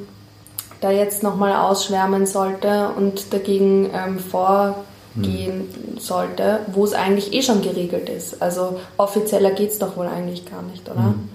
[0.81, 4.83] da jetzt nochmal ausschwärmen sollte und dagegen ähm, vorgehen
[5.15, 5.97] hm.
[5.99, 8.41] sollte, wo es eigentlich eh schon geregelt ist.
[8.41, 11.03] Also offizieller geht es doch wohl eigentlich gar nicht, oder?
[11.03, 11.29] Hm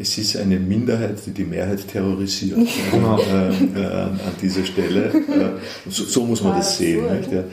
[0.00, 2.58] es ist eine Minderheit, die die Mehrheit terrorisiert
[2.90, 3.18] genau.
[3.18, 5.12] äh, äh, an dieser Stelle.
[5.12, 7.04] Äh, so, so, muss man das sehen.
[7.30, 7.44] Ja.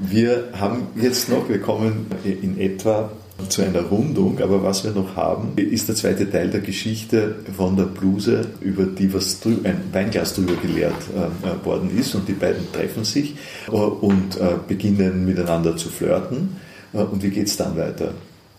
[0.00, 3.10] Wir haben jetzt noch, wir kommen in etwa
[3.48, 7.76] zu einer Rundung, aber was wir noch haben, ist der zweite Teil der Geschichte von
[7.76, 12.70] der Bluse, über die was ein Weinglas drüber geleert äh, worden ist und die beiden
[12.72, 13.34] treffen sich
[13.66, 16.56] äh, und äh, beginnen miteinander zu flirten.
[16.92, 18.12] und wie geht es dann weiter?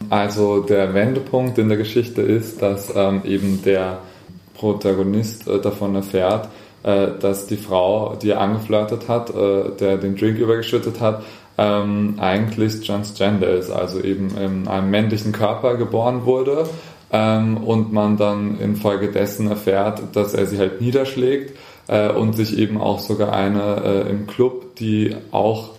[0.10, 4.00] Also der Wendepunkt in der Geschichte ist, dass ähm, eben der
[4.56, 6.50] Protagonist äh, davon erfährt,
[6.84, 11.24] äh, dass die Frau, die er angeflirtet hat, äh, der den Drink übergeschüttet hat,
[11.58, 16.68] ähm, eigentlich transgender ist, also eben in einem männlichen Körper geboren wurde
[17.12, 22.80] ähm, und man dann infolgedessen erfährt, dass er sie halt niederschlägt äh, und sich eben
[22.82, 25.75] auch sogar eine äh, im Club, die auch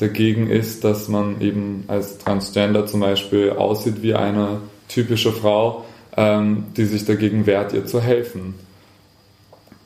[0.00, 5.84] dagegen ist, dass man eben als Transgender zum Beispiel aussieht wie eine typische Frau,
[6.16, 8.54] ähm, die sich dagegen wehrt, ihr zu helfen.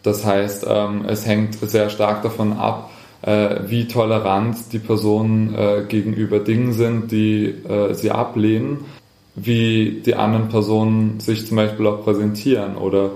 [0.03, 2.91] Das heißt, ähm, es hängt sehr stark davon ab,
[3.23, 8.85] äh, wie tolerant die Personen äh, gegenüber Dingen sind, die äh, sie ablehnen,
[9.35, 13.11] wie die anderen Personen sich zum Beispiel auch präsentieren oder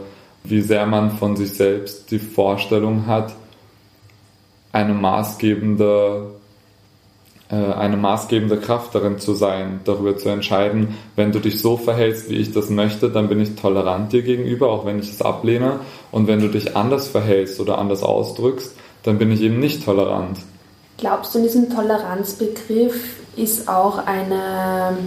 [0.44, 3.34] wie sehr man von sich selbst die Vorstellung hat,
[4.72, 6.37] eine maßgebende
[7.50, 12.36] eine maßgebende Kraft darin zu sein, darüber zu entscheiden, wenn du dich so verhältst, wie
[12.36, 15.80] ich das möchte, dann bin ich tolerant dir gegenüber, auch wenn ich es ablehne.
[16.12, 20.38] Und wenn du dich anders verhältst oder anders ausdrückst, dann bin ich eben nicht tolerant.
[20.98, 24.98] Glaubst du, in diesem Toleranzbegriff ist auch eine,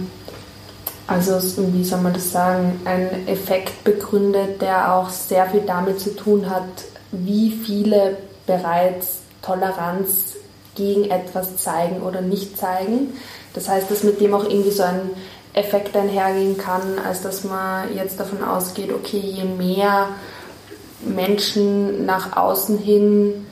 [1.06, 1.34] also
[1.74, 6.50] wie soll man das sagen, ein Effekt begründet, der auch sehr viel damit zu tun
[6.50, 6.64] hat,
[7.12, 8.16] wie viele
[8.46, 10.36] bereits Toleranz
[10.74, 13.14] gegen etwas zeigen oder nicht zeigen.
[13.54, 15.10] Das heißt, dass mit dem auch irgendwie so ein
[15.54, 20.08] Effekt einhergehen kann, als dass man jetzt davon ausgeht, okay, je mehr
[21.00, 23.46] Menschen nach außen hin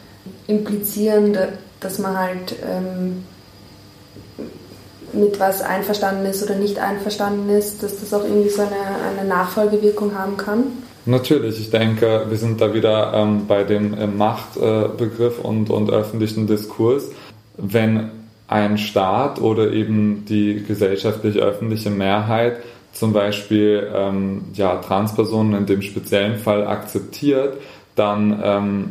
[0.46, 1.36] implizieren,
[1.80, 3.24] dass man halt ähm,
[5.12, 9.28] mit was einverstanden ist oder nicht einverstanden ist, dass das auch irgendwie so eine, eine
[9.28, 10.64] Nachfolgewirkung haben kann.
[11.10, 15.90] Natürlich, ich denke, wir sind da wieder ähm, bei dem äh, Machtbegriff äh, und, und
[15.90, 17.10] öffentlichen Diskurs.
[17.56, 18.10] Wenn
[18.46, 22.58] ein Staat oder eben die gesellschaftlich-öffentliche Mehrheit
[22.92, 27.60] zum Beispiel ähm, ja, Transpersonen in dem speziellen Fall akzeptiert,
[27.96, 28.90] dann ähm,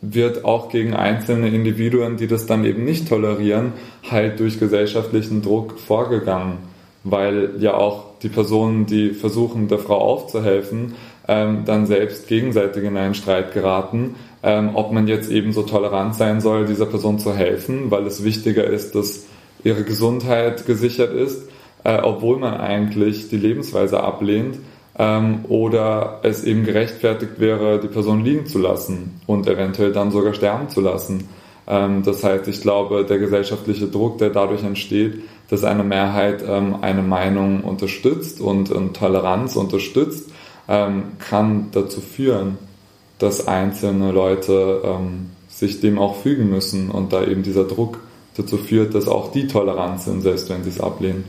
[0.00, 3.74] wird auch gegen einzelne Individuen, die das dann eben nicht tolerieren,
[4.10, 6.58] halt durch gesellschaftlichen Druck vorgegangen,
[7.04, 10.94] weil ja auch die Personen, die versuchen, der Frau aufzuhelfen,
[11.30, 16.16] ähm, dann selbst gegenseitig in einen Streit geraten, ähm, ob man jetzt eben so tolerant
[16.16, 19.26] sein soll, dieser Person zu helfen, weil es wichtiger ist, dass
[19.62, 21.48] ihre Gesundheit gesichert ist,
[21.84, 24.58] äh, obwohl man eigentlich die Lebensweise ablehnt,
[24.98, 30.34] ähm, oder es eben gerechtfertigt wäre, die Person liegen zu lassen und eventuell dann sogar
[30.34, 31.28] sterben zu lassen.
[31.68, 36.78] Ähm, das heißt, ich glaube, der gesellschaftliche Druck, der dadurch entsteht, dass eine Mehrheit ähm,
[36.80, 40.30] eine Meinung unterstützt und, und Toleranz unterstützt,
[40.70, 42.56] ähm, kann dazu führen,
[43.18, 48.00] dass einzelne Leute ähm, sich dem auch fügen müssen und da eben dieser Druck
[48.36, 51.24] dazu führt, dass auch die tolerant sind, selbst wenn sie es ablehnen.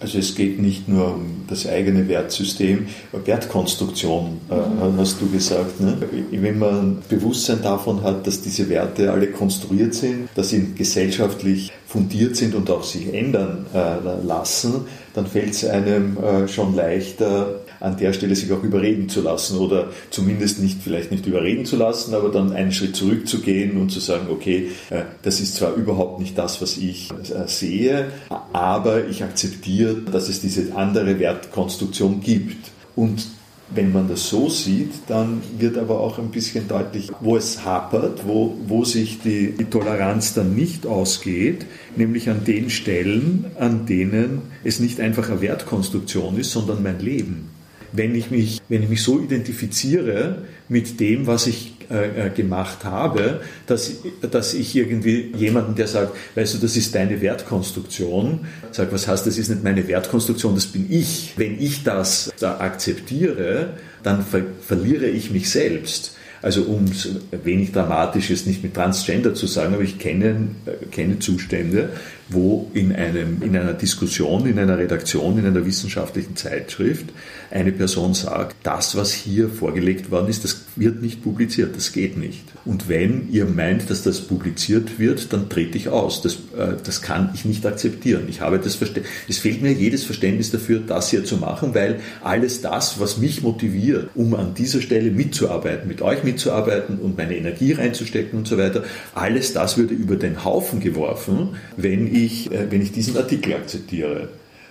[0.00, 4.96] Also es geht nicht nur um das eigene Wertsystem, Wertkonstruktion äh, mhm.
[4.96, 5.78] hast du gesagt.
[5.78, 5.98] Ne?
[6.30, 12.34] Wenn man Bewusstsein davon hat, dass diese Werte alle konstruiert sind, dass sie gesellschaftlich fundiert
[12.34, 17.96] sind und auch sich ändern äh, lassen, dann fällt es einem äh, schon leichter, an
[17.96, 22.14] der Stelle sich auch überreden zu lassen oder zumindest nicht, vielleicht nicht überreden zu lassen,
[22.14, 26.36] aber dann einen Schritt zurückzugehen und zu sagen, okay, äh, das ist zwar überhaupt nicht
[26.36, 28.12] das, was ich äh, sehe,
[28.52, 32.70] aber ich akzeptiere, dass es diese andere Wertkonstruktion gibt.
[32.96, 33.26] Und
[33.74, 38.26] wenn man das so sieht, dann wird aber auch ein bisschen deutlich, wo es hapert,
[38.26, 41.66] wo, wo sich die, die Toleranz dann nicht ausgeht,
[41.96, 47.49] nämlich an den Stellen, an denen es nicht einfach eine Wertkonstruktion ist, sondern mein Leben
[47.92, 52.84] wenn ich mich, wenn ich mich so identifiziere mit dem, was ich äh, äh, gemacht
[52.84, 53.90] habe, dass,
[54.22, 59.26] dass ich irgendwie jemanden, der sagt, weißt du, das ist deine Wertkonstruktion, sagt, was heißt,
[59.26, 61.32] das ist nicht meine Wertkonstruktion, das bin ich.
[61.36, 63.70] Wenn ich das da akzeptiere,
[64.04, 66.16] dann ver verliere ich mich selbst.
[66.42, 67.08] Also um es
[67.44, 71.90] wenig dramatisch ist, nicht mit Transgender zu sagen, aber ich kenne, äh, kenne Zustände,
[72.32, 77.06] wo in, einem, in einer Diskussion, in einer Redaktion, in einer wissenschaftlichen Zeitschrift
[77.50, 82.16] eine Person sagt, das, was hier vorgelegt worden ist, das wird nicht publiziert, das geht
[82.16, 82.44] nicht.
[82.64, 86.22] Und wenn ihr meint, dass das publiziert wird, dann trete ich aus.
[86.22, 88.26] Das, äh, das kann ich nicht akzeptieren.
[88.28, 92.00] Ich habe das Verständnis, es fehlt mir jedes Verständnis dafür, das hier zu machen, weil
[92.22, 97.36] alles das, was mich motiviert, um an dieser Stelle mitzuarbeiten, mit euch mitzuarbeiten und meine
[97.36, 102.70] Energie reinzustecken und so weiter, alles das würde über den Haufen geworfen, wenn ich, äh,
[102.70, 104.28] wenn ich diesen Artikel akzeptiere.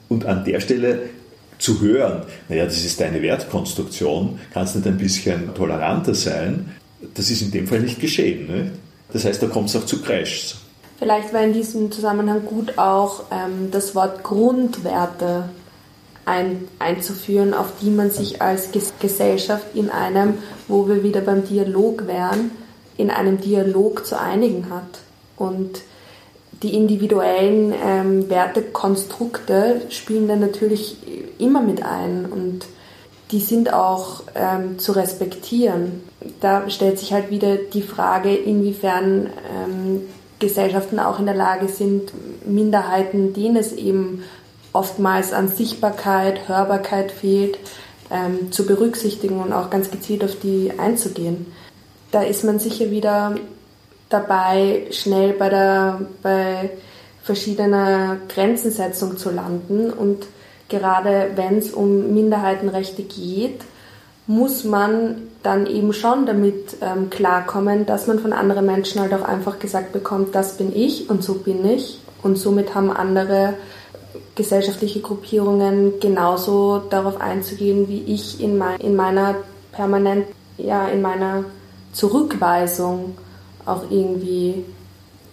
[0.08, 1.10] Und an der Stelle
[1.60, 6.74] zu hören, naja, das ist deine Wertkonstruktion, kannst nicht ein bisschen toleranter sein,
[7.14, 8.47] das ist in dem Fall nicht geschehen.
[8.47, 8.72] Nicht?
[9.12, 10.56] Das heißt, da kommt es auch zu Crashs.
[10.97, 15.45] Vielleicht wäre in diesem Zusammenhang gut auch ähm, das Wort Grundwerte
[16.26, 18.70] ein, einzuführen, auf die man sich als
[19.00, 20.36] Gesellschaft in einem,
[20.68, 22.52] wo wir wieder beim Dialog wären,
[22.97, 25.00] in einem Dialog zu einigen hat.
[25.38, 25.82] Und
[26.62, 30.97] die individuellen ähm, Wertekonstrukte spielen dann natürlich
[31.38, 32.66] immer mit ein und
[33.32, 36.03] die sind auch ähm, zu respektieren.
[36.41, 40.01] Da stellt sich halt wieder die Frage, inwiefern ähm,
[40.39, 42.12] Gesellschaften auch in der Lage sind,
[42.45, 44.24] Minderheiten, denen es eben
[44.74, 47.60] oftmals an Sichtbarkeit, Hörbarkeit fehlt,
[48.10, 51.45] ähm, zu berücksichtigen und auch ganz gezielt auf die einzugehen.
[52.12, 53.36] Da ist man sicher wieder
[54.10, 56.72] dabei, schnell bei, der, bei
[57.24, 59.91] verschiedener Grenzensetzung zu landen.
[59.91, 60.26] Und
[60.68, 63.62] gerade wenn es um Minderheitenrechte geht,
[64.28, 69.24] muss man dann eben schon damit ähm, klarkommen, dass man von anderen Menschen halt auch
[69.24, 71.99] einfach gesagt bekommt, das bin ich und so bin ich.
[72.22, 73.53] Und somit haben andere
[74.36, 79.36] gesellschaftliche Gruppierungen genauso darauf einzugehen, wie ich in, mein, in meiner
[79.72, 80.26] permanent,
[80.57, 81.45] ja, in meiner
[81.93, 83.18] Zurückweisung
[83.70, 84.63] auch irgendwie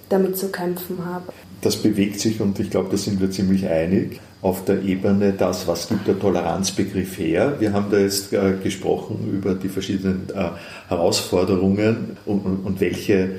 [0.09, 1.33] damit zu kämpfen habe.
[1.63, 5.67] Das bewegt sich und ich glaube, da sind wir ziemlich einig auf der Ebene das,
[5.67, 7.57] was gibt der Toleranzbegriff her.
[7.59, 10.51] Wir haben da jetzt äh, gesprochen über die verschiedenen äh,
[10.89, 13.31] Herausforderungen und, und, und, welche,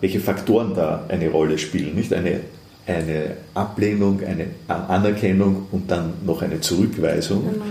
[0.00, 1.94] welche Faktoren da eine Rolle spielen.
[1.96, 2.40] Nicht eine,
[2.86, 7.44] eine Ablehnung, eine Anerkennung und dann noch eine Zurückweisung.
[7.52, 7.64] Genau.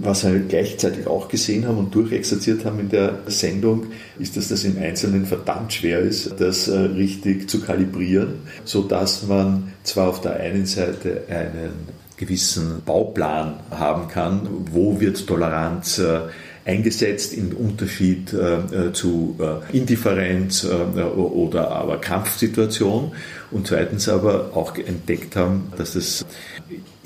[0.00, 3.86] Was wir gleichzeitig auch gesehen haben und durchexerziert haben in der Sendung,
[4.18, 8.34] ist, dass das im Einzelnen verdammt schwer ist, das äh, richtig zu kalibrieren,
[8.64, 15.98] sodass man zwar auf der einen Seite einen gewissen Bauplan haben kann, wo wird Toleranz
[15.98, 16.20] äh,
[16.64, 19.36] eingesetzt im Unterschied äh, zu
[19.72, 23.10] Indifferenz oder aber Kampfsituation
[23.50, 26.24] und zweitens aber auch entdeckt haben, dass es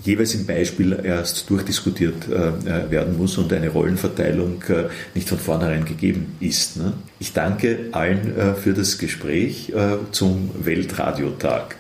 [0.03, 5.85] jeweils im Beispiel erst durchdiskutiert äh, werden muss und eine Rollenverteilung äh, nicht von vornherein
[5.85, 6.77] gegeben ist.
[6.77, 6.93] Ne?
[7.19, 9.73] Ich danke allen äh, für das Gespräch
[10.13, 11.77] zum Weltradiotag.